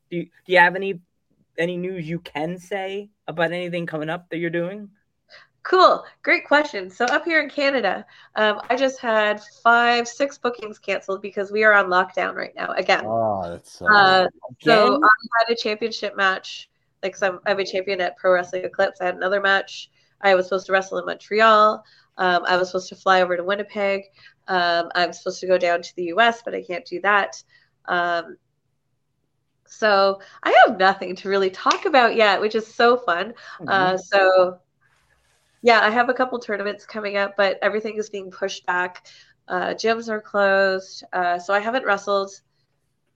do 0.09 0.19
you, 0.19 0.25
do 0.47 0.53
you 0.53 0.59
have 0.59 0.77
any 0.77 1.01
any 1.59 1.77
news 1.77 2.09
you 2.09 2.21
can 2.21 2.59
say 2.59 3.11
about 3.27 3.51
anything 3.51 3.87
coming 3.87 4.09
up 4.09 4.29
that 4.31 4.39
you're 4.39 4.51
doing? 4.51 4.89
Cool. 5.65 6.05
Great 6.23 6.47
question. 6.47 6.91
So 6.91 7.07
up 7.07 7.25
here 7.25 7.43
in 7.43 7.51
Canada, 7.51 8.07
um, 8.37 8.61
I 8.71 8.77
just 8.77 9.01
had 9.01 9.43
five, 9.65 10.07
six 10.07 10.39
bookings 10.39 10.79
canceled 10.79 11.23
because 11.23 11.51
we 11.51 11.65
are 11.65 11.73
on 11.73 11.87
lockdown 11.87 12.37
right 12.37 12.55
now 12.55 12.71
again. 12.77 13.05
Oh, 13.05 13.51
that's 13.51 13.83
Uh, 13.83 14.29
so 14.61 14.87
Again? 14.87 15.01
I 15.03 15.41
had 15.41 15.53
a 15.53 15.57
championship 15.57 16.17
match. 16.17 16.71
Like 17.03 17.17
some, 17.17 17.41
I'm 17.47 17.59
a 17.59 17.65
champion 17.65 18.01
at 18.01 18.17
Pro 18.17 18.33
Wrestling 18.33 18.65
Eclipse. 18.65 19.01
I 19.01 19.07
had 19.07 19.17
another 19.17 19.41
match. 19.41 19.91
I 20.21 20.35
was 20.35 20.47
supposed 20.47 20.67
to 20.67 20.73
wrestle 20.73 20.99
in 20.99 21.07
Montreal. 21.07 21.85
Um, 22.17 22.43
I 22.47 22.57
was 22.57 22.69
supposed 22.69 22.89
to 22.89 22.97
fly 22.97 23.23
over 23.23 23.37
to 23.37 23.45
Winnipeg. 23.45 24.03
Um, 24.49 24.91
I'm 24.95 25.13
supposed 25.13 25.41
to 25.41 25.47
go 25.47 25.59
down 25.59 25.83
to 25.83 25.97
the 25.97 26.05
U.S., 26.05 26.43
but 26.45 26.55
I 26.55 26.63
can't 26.63 26.85
do 26.85 27.01
that. 27.03 27.41
Um, 27.87 28.37
so 29.67 30.21
I 30.43 30.63
have 30.67 30.79
nothing 30.79 31.15
to 31.17 31.29
really 31.29 31.51
talk 31.51 31.85
about 31.85 32.17
yet, 32.17 32.41
which 32.41 32.55
is 32.55 32.67
so 32.67 32.97
fun. 32.97 33.35
Uh, 33.67 33.97
so 33.97 34.59
yeah, 35.63 35.81
I 35.83 35.91
have 35.91 36.09
a 36.09 36.15
couple 36.15 36.39
tournaments 36.39 36.87
coming 36.87 37.17
up, 37.17 37.37
but 37.37 37.59
everything 37.63 37.97
is 37.97 38.09
being 38.09 38.31
pushed 38.31 38.65
back. 38.67 39.07
Uh, 39.47 39.69
gyms 39.69 40.09
are 40.09 40.21
closed, 40.21 41.05
uh, 41.13 41.39
so 41.39 41.53
I 41.53 41.61
haven't 41.61 41.85
wrestled. 41.85 42.31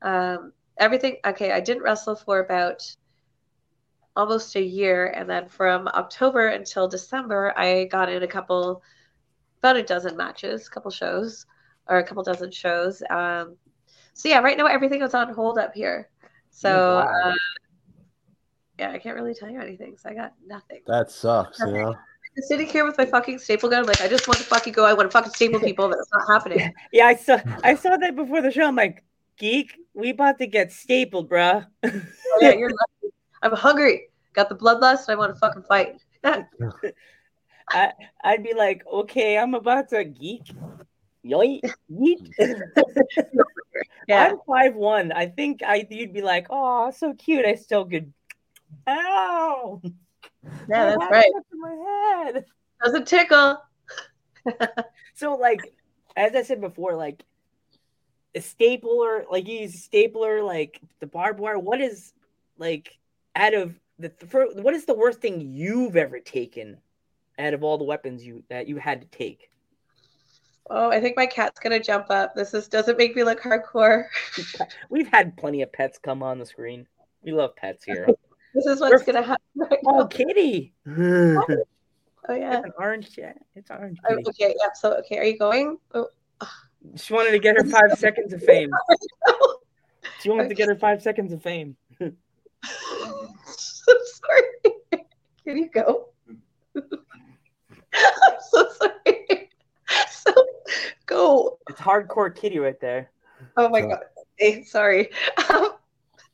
Um, 0.03 0.53
everything 0.79 1.17
okay. 1.25 1.53
I 1.53 1.61
didn't 1.61 1.83
wrestle 1.83 2.17
for 2.17 2.41
about 2.41 2.83
almost 4.17 4.57
a 4.57 4.63
year, 4.63 5.07
and 5.07 5.29
then 5.29 5.49
from 5.49 5.89
October 5.89 6.49
until 6.49 6.89
December, 6.89 7.53
I 7.57 7.85
got 7.85 8.11
in 8.11 8.23
a 8.23 8.27
couple, 8.27 8.83
about 9.61 9.77
a 9.77 9.83
dozen 9.83 10.17
matches, 10.17 10.67
a 10.67 10.71
couple 10.71 10.91
shows, 10.91 11.47
or 11.89 11.99
a 11.99 12.05
couple 12.05 12.23
dozen 12.23 12.51
shows. 12.51 13.03
Um, 13.11 13.57
so 14.15 14.29
yeah, 14.29 14.41
right 14.41 14.57
now 14.57 14.67
everything 14.67 15.03
is 15.03 15.15
on 15.15 15.33
hold 15.33 15.59
up 15.59 15.75
here. 15.75 16.11
So 16.51 16.99
uh, 16.99 17.35
yeah, 18.79 18.91
I 18.91 18.99
can't 18.99 19.17
really 19.17 19.35
tell 19.35 19.51
you 19.51 19.61
anything. 19.61 19.97
So 19.97 20.11
I 20.11 20.15
got 20.15 20.35
nothing. 20.47 20.83
that 20.87 21.11
sucks. 21.11 21.59
You 21.61 21.73
know. 21.73 21.95
I'm 22.37 22.43
sitting 22.45 22.67
here 22.67 22.87
with 22.87 22.97
my 22.97 23.05
fucking 23.05 23.39
staple 23.39 23.69
gun. 23.69 23.81
I'm 23.81 23.87
like, 23.87 24.01
I 24.01 24.09
just 24.09 24.27
want 24.27 24.39
to 24.39 24.45
fucking 24.45 24.73
go. 24.73 24.87
I 24.87 24.95
want 24.95 25.11
to 25.11 25.13
fucking 25.13 25.33
staple 25.33 25.61
people. 25.69 25.89
That's 25.89 26.09
not 26.13 26.23
happening. 26.33 26.73
Yeah, 26.93 27.07
I 27.07 27.15
saw 27.15 27.39
I 27.63 27.75
saw 27.75 27.97
that 27.97 28.17
before 28.17 28.41
the 28.41 28.51
show. 28.51 28.67
I'm 28.67 28.77
like, 28.77 29.05
geek, 29.39 29.77
we 29.95 30.11
about 30.11 30.39
to 30.39 30.47
get 30.47 30.73
stapled, 30.73 31.29
bruh. 31.29 31.67
Oh, 31.85 31.91
yeah, 32.41 32.53
you're 32.53 32.71
lucky. 33.02 33.02
I'm 33.43 33.53
hungry. 33.53 34.09
Got 34.33 34.49
the 34.49 34.57
bloodlust. 34.57 35.09
I 35.09 35.15
want 35.15 35.35
to 35.35 35.39
fucking 35.39 35.65
fight. 35.65 35.97
I, 36.25 37.93
I'd 38.25 38.43
be 38.43 38.55
like, 38.55 38.85
okay, 38.87 39.39
I'm 39.39 39.55
about 39.55 39.89
to 39.91 40.05
geek. 40.05 40.53
Yoink, 41.25 41.61
yeet. 41.91 42.31
Yeah. 44.09 44.31
I'm 44.31 44.39
five 44.47 44.75
one. 44.75 45.13
I 45.13 45.27
think 45.27 45.63
I 45.63 45.87
you'd 45.89 46.13
be 46.13 46.23
like, 46.23 46.49
oh, 46.51 46.91
so 46.91 47.15
cute. 47.15 47.47
I 47.47 47.55
still 47.55 47.85
could. 47.85 48.13
Ow! 48.89 49.81
Yeah, 50.69 50.97
that's 50.97 51.11
right. 51.11 51.31
my 51.53 52.25
head. 52.25 52.45
Doesn't 52.83 53.07
tickle. 53.07 53.59
So, 55.15 55.37
like, 55.37 55.61
as 56.17 56.35
I 56.35 56.43
said 56.43 56.61
before, 56.61 56.97
like 56.97 57.23
a 58.35 58.41
stapler, 58.41 59.25
like 59.31 59.47
you 59.47 59.59
use 59.59 59.75
a 59.75 59.79
stapler, 59.79 60.43
like 60.43 60.81
the 61.01 61.07
barbed 61.07 61.39
wire. 61.39 61.59
What 61.59 61.81
is 61.81 62.13
like 62.59 62.99
out 63.37 63.55
of 63.55 63.79
the 63.99 64.13
for, 64.29 64.47
what 64.55 64.75
is 64.75 64.85
the 64.85 64.95
worst 64.95 65.21
thing 65.21 65.41
you've 65.41 65.97
ever 65.97 66.19
taken 66.19 66.79
out 67.39 67.55
of 67.55 67.63
all 67.63 67.79
the 67.79 67.85
weapons 67.85 68.25
you 68.25 68.43
that 68.49 68.69
you 68.69 68.77
had 68.77 69.01
to 69.01 69.07
take? 69.07 69.51
Oh, 70.71 70.91
I 70.91 71.01
think 71.01 71.17
my 71.17 71.27
cat's 71.27 71.61
gonna 71.61 71.83
jump 71.83 72.11
up. 72.11 72.35
This 72.35 72.55
is 72.55 72.69
doesn't 72.69 72.99
make 72.99 73.17
me 73.17 73.25
look 73.25 73.41
hardcore. 73.41 74.07
We've 74.91 75.09
had 75.09 75.37
plenty 75.37 75.63
of 75.63 75.73
pets 75.73 75.99
come 75.99 76.23
on 76.23 76.39
the 76.39 76.47
screen. 76.47 76.87
We 77.23 77.33
love 77.33 77.57
pets 77.57 77.85
here. 77.85 78.09
This 78.55 78.67
is 78.67 78.81
what's 78.81 79.03
gonna 79.03 79.23
happen 79.23 79.43
right 79.57 79.79
oh, 79.87 80.01
now. 80.01 80.07
kitty! 80.07 80.75
Oh 82.29 82.35
yeah. 82.35 82.59
It's 82.59 82.67
an 82.67 82.73
orange 82.79 83.17
cat. 83.17 83.37
It's 83.57 83.69
orange 83.69 83.99
Oh, 84.09 84.15
okay, 84.29 84.55
yeah. 84.61 84.69
So 84.75 84.93
okay, 84.99 85.19
are 85.19 85.25
you 85.25 85.37
going? 85.37 85.79
Oh, 85.93 86.07
She 86.95 87.13
wanted 87.13 87.33
to 87.33 87.41
get 87.41 87.57
her 87.57 87.65
five 87.65 87.99
seconds 87.99 88.33
of 88.33 88.43
fame. 88.45 88.71
She 90.21 90.31
wanted 90.31 90.49
to 90.51 90.55
get 90.55 90.69
her 90.69 90.77
five 90.77 91.03
seconds 91.03 91.33
of 91.33 91.43
fame. 91.43 91.77
I'm 93.89 93.97
sorry. 94.05 95.03
Can 95.45 95.57
you 95.59 95.69
go? 95.71 96.09
I'm 96.77 98.37
so 98.51 98.69
sorry. 98.79 99.51
So 100.11 100.33
go. 101.07 101.59
It's 101.69 101.81
hardcore 101.81 102.35
kitty 102.35 102.59
right 102.59 102.81
there. 102.81 103.11
Oh 103.57 103.69
my 103.69 103.81
god. 103.81 104.05
Hey, 104.37 104.65
sorry. 104.65 105.11
Um, 105.51 105.73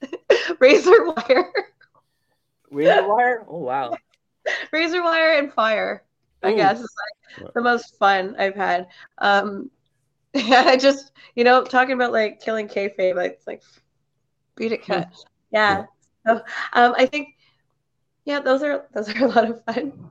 razor 0.60 1.12
wire. 1.12 1.52
Razor 2.70 3.08
wire? 3.08 3.46
Oh 3.48 3.58
wow. 3.58 3.96
razor 4.72 5.02
wire 5.02 5.38
and 5.38 5.52
fire 5.52 6.02
i 6.42 6.52
Ooh. 6.52 6.56
guess 6.56 6.80
is 6.80 6.94
like 7.42 7.52
the 7.54 7.60
most 7.60 7.96
fun 7.98 8.34
i've 8.38 8.54
had 8.54 8.86
um 9.18 9.70
yeah, 10.34 10.64
i 10.66 10.76
just 10.76 11.12
you 11.34 11.44
know 11.44 11.64
talking 11.64 11.94
about 11.94 12.12
like 12.12 12.40
killing 12.40 12.68
kayfabe 12.68 13.16
like 13.16 13.32
it's 13.32 13.46
like 13.46 13.62
beat 14.56 14.72
it 14.72 14.86
cut 14.86 15.08
yeah 15.52 15.84
so 16.26 16.36
um 16.72 16.94
i 16.96 17.06
think 17.06 17.28
yeah 18.28 18.40
those 18.40 18.62
are 18.62 18.86
those 18.92 19.08
are 19.08 19.24
a 19.24 19.28
lot 19.28 19.50
of 19.50 19.64
fun. 19.64 20.10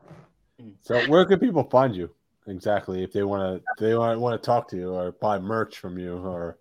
So 0.81 0.99
where 1.07 1.23
can 1.25 1.39
people 1.39 1.63
find 1.63 1.95
you 1.95 2.09
exactly 2.47 3.03
if 3.03 3.13
they 3.13 3.23
want 3.23 3.63
to 3.63 3.83
they 3.83 3.95
want 3.95 4.19
want 4.19 4.41
to 4.41 4.45
talk 4.45 4.67
to 4.69 4.75
you 4.75 4.93
or 4.93 5.11
buy 5.11 5.39
merch 5.39 5.77
from 5.77 5.97
you 5.99 6.17
or? 6.17 6.57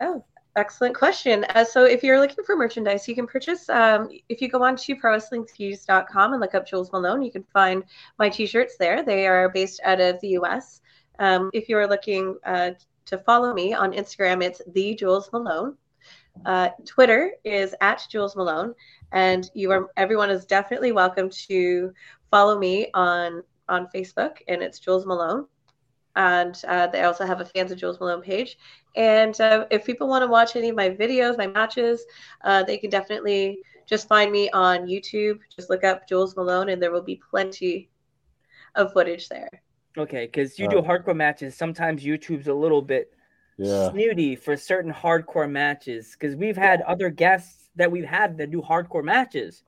Oh 0.00 0.24
excellent 0.54 0.94
question. 0.94 1.44
Uh, 1.54 1.64
so 1.64 1.84
if 1.84 2.04
you're 2.04 2.20
looking 2.20 2.44
for 2.44 2.56
merchandise 2.56 3.08
you 3.08 3.14
can 3.14 3.26
purchase 3.26 3.68
um, 3.70 4.08
if 4.28 4.40
you 4.40 4.48
go 4.48 4.62
on 4.62 4.76
to 4.76 4.94
prowrestlingtees.com 4.94 6.32
and 6.32 6.40
look 6.40 6.54
up 6.54 6.66
jules 6.66 6.92
malone 6.92 7.22
you 7.22 7.32
can 7.32 7.42
find 7.42 7.82
my 8.18 8.28
t-shirts 8.28 8.76
there. 8.78 9.02
They 9.02 9.26
are 9.26 9.48
based 9.48 9.80
out 9.84 10.00
of 10.00 10.20
the 10.20 10.28
us 10.36 10.80
um, 11.18 11.50
if 11.52 11.68
you're 11.68 11.88
looking 11.88 12.36
uh, 12.44 12.72
to 13.06 13.18
follow 13.18 13.52
me 13.52 13.74
on 13.74 13.92
instagram 13.92 14.44
it's 14.44 14.62
the 14.68 14.94
jules 14.94 15.30
malone 15.32 15.76
uh, 16.44 16.68
twitter 16.86 17.32
is 17.44 17.74
at 17.80 18.02
jules 18.10 18.36
malone 18.36 18.74
and 19.12 19.50
you 19.54 19.70
are 19.70 19.88
everyone 19.96 20.30
is 20.30 20.44
definitely 20.46 20.92
welcome 20.92 21.28
to 21.30 21.92
follow 22.30 22.58
me 22.58 22.88
on 22.94 23.42
on 23.68 23.86
facebook 23.94 24.36
and 24.48 24.62
it's 24.62 24.78
jules 24.78 25.06
malone 25.06 25.46
and 26.16 26.60
uh, 26.68 26.86
they 26.88 27.02
also 27.02 27.24
have 27.26 27.40
a 27.40 27.44
fans 27.44 27.70
of 27.72 27.78
jules 27.78 28.00
malone 28.00 28.22
page 28.22 28.56
and 28.96 29.40
uh, 29.40 29.64
if 29.70 29.84
people 29.84 30.08
want 30.08 30.22
to 30.22 30.28
watch 30.28 30.56
any 30.56 30.70
of 30.70 30.76
my 30.76 30.90
videos, 30.90 31.38
my 31.38 31.46
matches, 31.46 32.04
uh, 32.44 32.62
they 32.62 32.76
can 32.76 32.90
definitely 32.90 33.58
just 33.88 34.08
find 34.08 34.30
me 34.30 34.50
on 34.50 34.86
YouTube. 34.86 35.38
Just 35.54 35.70
look 35.70 35.84
up 35.84 36.08
Jules 36.08 36.36
Malone, 36.36 36.68
and 36.70 36.82
there 36.82 36.90
will 36.92 37.02
be 37.02 37.20
plenty 37.30 37.90
of 38.74 38.92
footage 38.92 39.28
there. 39.28 39.48
Okay, 39.96 40.26
because 40.26 40.58
you 40.58 40.66
Uh, 40.66 40.68
do 40.68 40.80
hardcore 40.82 41.16
matches. 41.16 41.56
Sometimes 41.56 42.04
YouTube's 42.04 42.48
a 42.48 42.54
little 42.54 42.82
bit 42.82 43.12
yeah 43.58 43.90
snooty 43.90 44.36
for 44.36 44.56
certain 44.56 44.92
hardcore 44.92 45.50
matches. 45.50 46.12
Because 46.12 46.34
we've 46.36 46.56
had 46.56 46.80
other 46.82 47.10
guests 47.10 47.70
that 47.76 47.90
we've 47.90 48.04
had 48.04 48.38
that 48.38 48.50
do 48.50 48.62
hardcore 48.62 49.04
matches, 49.04 49.62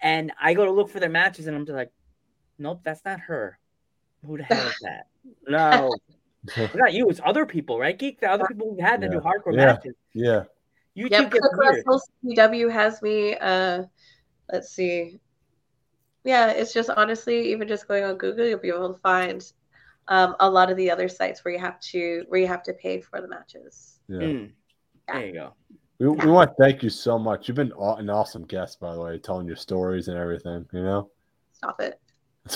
and 0.00 0.32
I 0.40 0.54
go 0.54 0.64
to 0.64 0.72
look 0.72 0.90
for 0.90 1.00
their 1.00 1.10
matches, 1.10 1.46
and 1.46 1.56
I'm 1.56 1.66
just 1.66 1.76
like, 1.76 1.90
nope, 2.58 2.80
that's 2.84 3.04
not 3.04 3.20
her. 3.20 3.58
Who 4.26 4.36
the 4.38 4.44
hell 4.44 4.66
is 4.66 4.78
that? 4.82 5.06
No, 5.46 5.96
not 6.74 6.92
you. 6.92 7.08
It's 7.08 7.20
other 7.24 7.46
people, 7.46 7.78
right, 7.78 7.98
Geek? 7.98 8.20
The 8.20 8.30
other 8.30 8.44
people 8.46 8.74
we've 8.74 8.84
had 8.84 9.00
that 9.02 9.10
do 9.10 9.20
hardcore 9.20 9.54
Yeah. 9.54 9.66
matches. 9.66 9.94
yeah 10.14 10.44
YouTube 10.96 11.10
Yep, 11.10 11.30
gets 11.30 11.40
Cook 11.48 11.56
weird. 11.56 11.84
Russell 11.86 12.02
CW 12.24 12.70
has 12.72 13.00
me. 13.02 13.34
Uh, 13.36 13.84
let's 14.50 14.70
see. 14.70 15.20
Yeah, 16.24 16.50
it's 16.50 16.72
just 16.72 16.90
honestly, 16.90 17.52
even 17.52 17.66
just 17.66 17.88
going 17.88 18.04
on 18.04 18.16
Google, 18.16 18.46
you'll 18.46 18.58
be 18.58 18.68
able 18.68 18.92
to 18.92 19.00
find 19.00 19.42
um, 20.08 20.34
a 20.40 20.48
lot 20.50 20.70
of 20.70 20.76
the 20.76 20.90
other 20.90 21.08
sites 21.08 21.44
where 21.44 21.54
you 21.54 21.60
have 21.60 21.80
to 21.80 22.24
where 22.28 22.40
you 22.40 22.46
have 22.46 22.62
to 22.64 22.72
pay 22.72 23.00
for 23.00 23.20
the 23.20 23.28
matches. 23.28 23.98
yeah 24.08 24.18
Mm, 24.18 24.50
there 25.08 25.26
you 25.26 25.32
go. 25.32 25.54
we, 25.98 26.08
we 26.08 26.30
want 26.30 26.50
to 26.50 26.56
thank 26.62 26.82
you 26.82 26.90
so 26.90 27.18
much 27.18 27.48
you've 27.48 27.56
been 27.56 27.72
an 27.78 28.10
awesome 28.10 28.44
guest 28.44 28.80
by 28.80 28.94
the 28.94 29.00
way 29.00 29.18
telling 29.18 29.46
your 29.46 29.56
stories 29.56 30.08
and 30.08 30.16
everything 30.18 30.66
you 30.72 30.82
know 30.82 31.10
Stop 31.52 31.80
it. 31.80 32.00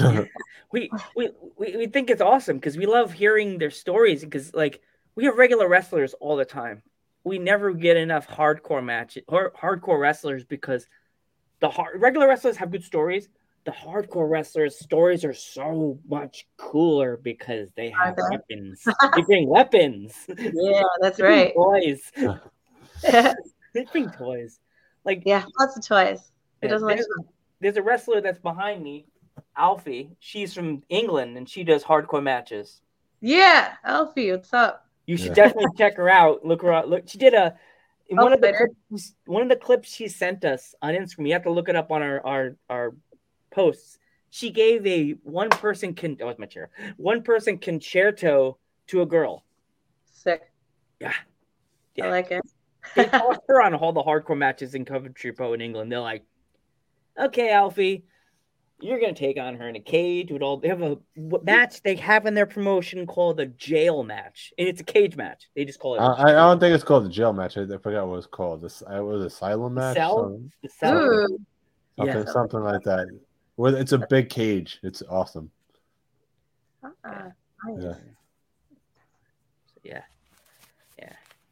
we 0.73 0.91
we 1.15 1.31
we, 1.57 1.77
we 1.77 1.87
think 1.87 2.11
it's 2.11 2.21
awesome 2.21 2.57
because 2.57 2.77
we 2.77 2.87
love 2.87 3.13
hearing 3.13 3.57
their 3.59 3.71
stories 3.71 4.25
because 4.25 4.53
like 4.53 4.81
we 5.15 5.25
have 5.25 5.37
regular 5.37 5.69
wrestlers 5.69 6.13
all 6.15 6.35
the 6.37 6.45
time 6.45 6.83
we 7.23 7.39
never 7.39 7.73
get 7.73 7.97
enough 7.97 8.27
hardcore 8.27 8.85
matches 8.85 9.23
or 9.29 9.53
hardcore 9.53 9.99
wrestlers 10.01 10.45
because 10.45 10.89
the 11.61 11.69
hard, 11.69 12.01
regular 12.01 12.27
wrestlers 12.27 12.57
have 12.57 12.73
good 12.73 12.85
stories 12.85 13.29
the 13.67 13.73
hardcore 13.73 14.29
wrestlers 14.31 14.79
stories 14.79 15.25
are 15.25 15.35
so 15.35 15.99
much 16.09 16.47
cooler 16.57 17.19
because 17.23 17.69
they 17.77 17.91
have 17.91 18.17
they? 18.17 18.23
weapons 18.31 18.83
they 19.15 19.23
bring 19.23 19.49
weapons 19.49 20.15
Yeah, 20.39 20.83
that's 21.01 21.19
They 21.19 21.25
right. 21.25 21.53
toys 21.55 22.13
they 23.75 23.85
bring 23.93 24.11
toys 24.11 24.59
like 25.05 25.23
yeah, 25.27 25.45
lots 25.59 25.77
of 25.77 25.87
toys. 25.87 26.21
Who 26.63 26.69
yeah, 26.69 26.75
doesn't 26.75 26.89
like 26.89 26.97
there's, 26.97 27.09
there's 27.61 27.77
a 27.77 27.83
wrestler 27.83 28.21
that's 28.21 28.39
behind 28.39 28.83
me 28.83 29.07
alfie 29.57 30.11
she's 30.21 30.55
from 30.55 30.83
england 30.89 31.37
and 31.37 31.49
she 31.49 31.65
does 31.65 31.83
hardcore 31.85 32.23
matches 32.23 32.81
Yeah, 33.21 33.75
Alfie, 33.85 34.31
what's 34.31 34.53
up? 34.53 34.87
You 35.07 35.17
should 35.17 35.29
Yeah. 35.29 35.35
definitely 35.35 35.73
check 35.79 35.97
her 35.97 36.09
out. 36.09 36.45
Look 36.45 36.63
her 36.63 36.73
out. 36.73 36.89
Look, 36.89 37.09
she 37.09 37.19
did 37.19 37.33
a 37.35 37.57
in 38.09 38.19
Oh, 38.19 38.25
one 38.25 38.33
of 38.33 38.41
the 38.41 38.53
clips, 38.53 39.15
one 39.25 39.43
of 39.43 39.49
the 39.49 39.57
clips 39.57 39.93
she 39.93 40.09
sent 40.09 40.45
us 40.45 40.75
on 40.83 40.95
Instagram. 40.95 41.27
You 41.27 41.33
have 41.33 41.43
to 41.45 41.51
look 41.51 41.69
it 41.69 41.77
up 41.77 41.91
on 41.91 42.03
our 42.03 42.25
our 42.25 42.57
our 42.69 42.95
posts. 43.57 43.99
She 44.31 44.51
gave 44.51 44.87
a 44.87 45.13
one 45.23 45.49
person 45.49 45.95
can 45.95 46.19
oh 46.21 46.29
it's 46.29 46.39
my 46.39 46.47
chair 46.47 46.69
one 46.99 47.23
person 47.23 47.57
concerto 47.59 48.59
to 48.89 49.01
a 49.03 49.07
girl. 49.07 49.45
Sick. 50.13 50.43
Yeah. 51.01 51.13
I 52.03 52.09
like 52.09 52.31
it. 52.31 52.43
They 52.95 53.07
tossed 53.07 53.41
her 53.49 53.63
on 53.63 53.75
all 53.75 53.93
the 53.93 54.03
hardcore 54.03 54.37
matches 54.37 54.75
in 54.75 54.85
Coventry 54.85 55.33
Pro 55.33 55.55
in 55.55 55.61
England. 55.63 55.91
They're 55.91 56.01
like, 56.01 56.25
okay, 57.19 57.51
Alfie, 57.51 58.05
you're 58.81 59.01
gonna 59.01 59.15
take 59.15 59.39
on 59.39 59.55
her 59.57 59.69
in 59.69 59.77
a 59.77 59.81
cage 59.81 60.31
with 60.31 60.43
all. 60.43 60.59
They 60.59 60.69
have 60.69 60.83
a 60.83 60.99
match 61.43 61.83
they 61.83 61.97
have 61.97 62.27
in 62.27 62.35
their 62.35 62.45
promotion 62.45 63.07
called 63.07 63.41
a 63.41 63.47
jail 63.47 64.03
match, 64.03 64.53
and 64.59 64.69
it's 64.69 64.83
a 64.83 64.85
cage 64.85 65.17
match. 65.17 65.49
They 65.57 65.65
just 65.65 65.79
call 65.79 65.95
it. 65.95 66.01
I, 66.01 66.25
I 66.29 66.33
don't 66.33 66.61
think 66.61 66.75
it's 66.75 66.85
called 66.85 67.07
the 67.07 67.09
jail 67.09 67.33
match. 67.33 67.57
I, 67.57 67.63
I 67.63 67.79
forgot 67.79 68.07
what 68.07 68.19
it's 68.19 68.27
called. 68.27 68.61
This 68.61 68.83
it 68.83 69.01
was 69.03 69.23
uh, 69.23 69.27
asylum 69.27 69.75
The 69.75 69.81
match. 69.81 69.97
cell? 69.97 70.17
Something, 70.19 70.53
the 70.63 70.69
cell. 70.69 70.97
Ooh, 70.99 71.39
something, 71.97 72.17
Yeah. 72.19 72.25
something 72.33 72.61
like 72.61 72.83
that. 72.83 73.07
Well, 73.57 73.75
it's 73.75 73.93
a 73.93 74.07
big 74.11 74.29
cage. 74.29 74.79
It's 74.83 75.03
awesome. 75.09 75.51
uh-uh. 76.85 77.31
Yeah. 77.79 77.95
Yeah. 79.83 80.03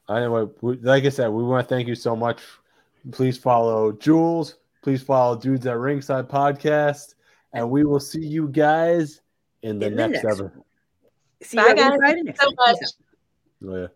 Anyway, 0.09 0.47
like 0.61 1.05
I 1.05 1.09
said, 1.09 1.29
we 1.29 1.43
want 1.43 1.67
to 1.67 1.75
thank 1.75 1.89
you 1.89 1.95
so 1.95 2.15
much. 2.15 2.41
Please 3.13 3.39
follow 3.39 3.93
Jules. 3.93 4.57
Please 4.83 5.03
follow 5.03 5.39
Dudes 5.39 5.67
at 5.67 5.79
Ringside 5.79 6.29
podcast, 6.29 7.15
and 7.55 7.71
we 7.71 7.85
will 7.85 8.01
see 8.01 8.21
you 8.21 8.49
guys 8.49 9.23
in 9.63 9.79
the 9.79 9.87
In 9.87 9.97
the 9.97 10.09
next 10.09 10.25
next 10.25 10.41
episode. 10.41 10.63
See 11.43 11.57
Bye, 11.57 11.69
you 11.69 11.75
guys. 11.75 11.97
Friday 11.97 12.23
next 12.23 12.41
so 12.43 12.51
much. 12.57 12.77
Oh, 13.67 13.77
yeah. 13.77 13.87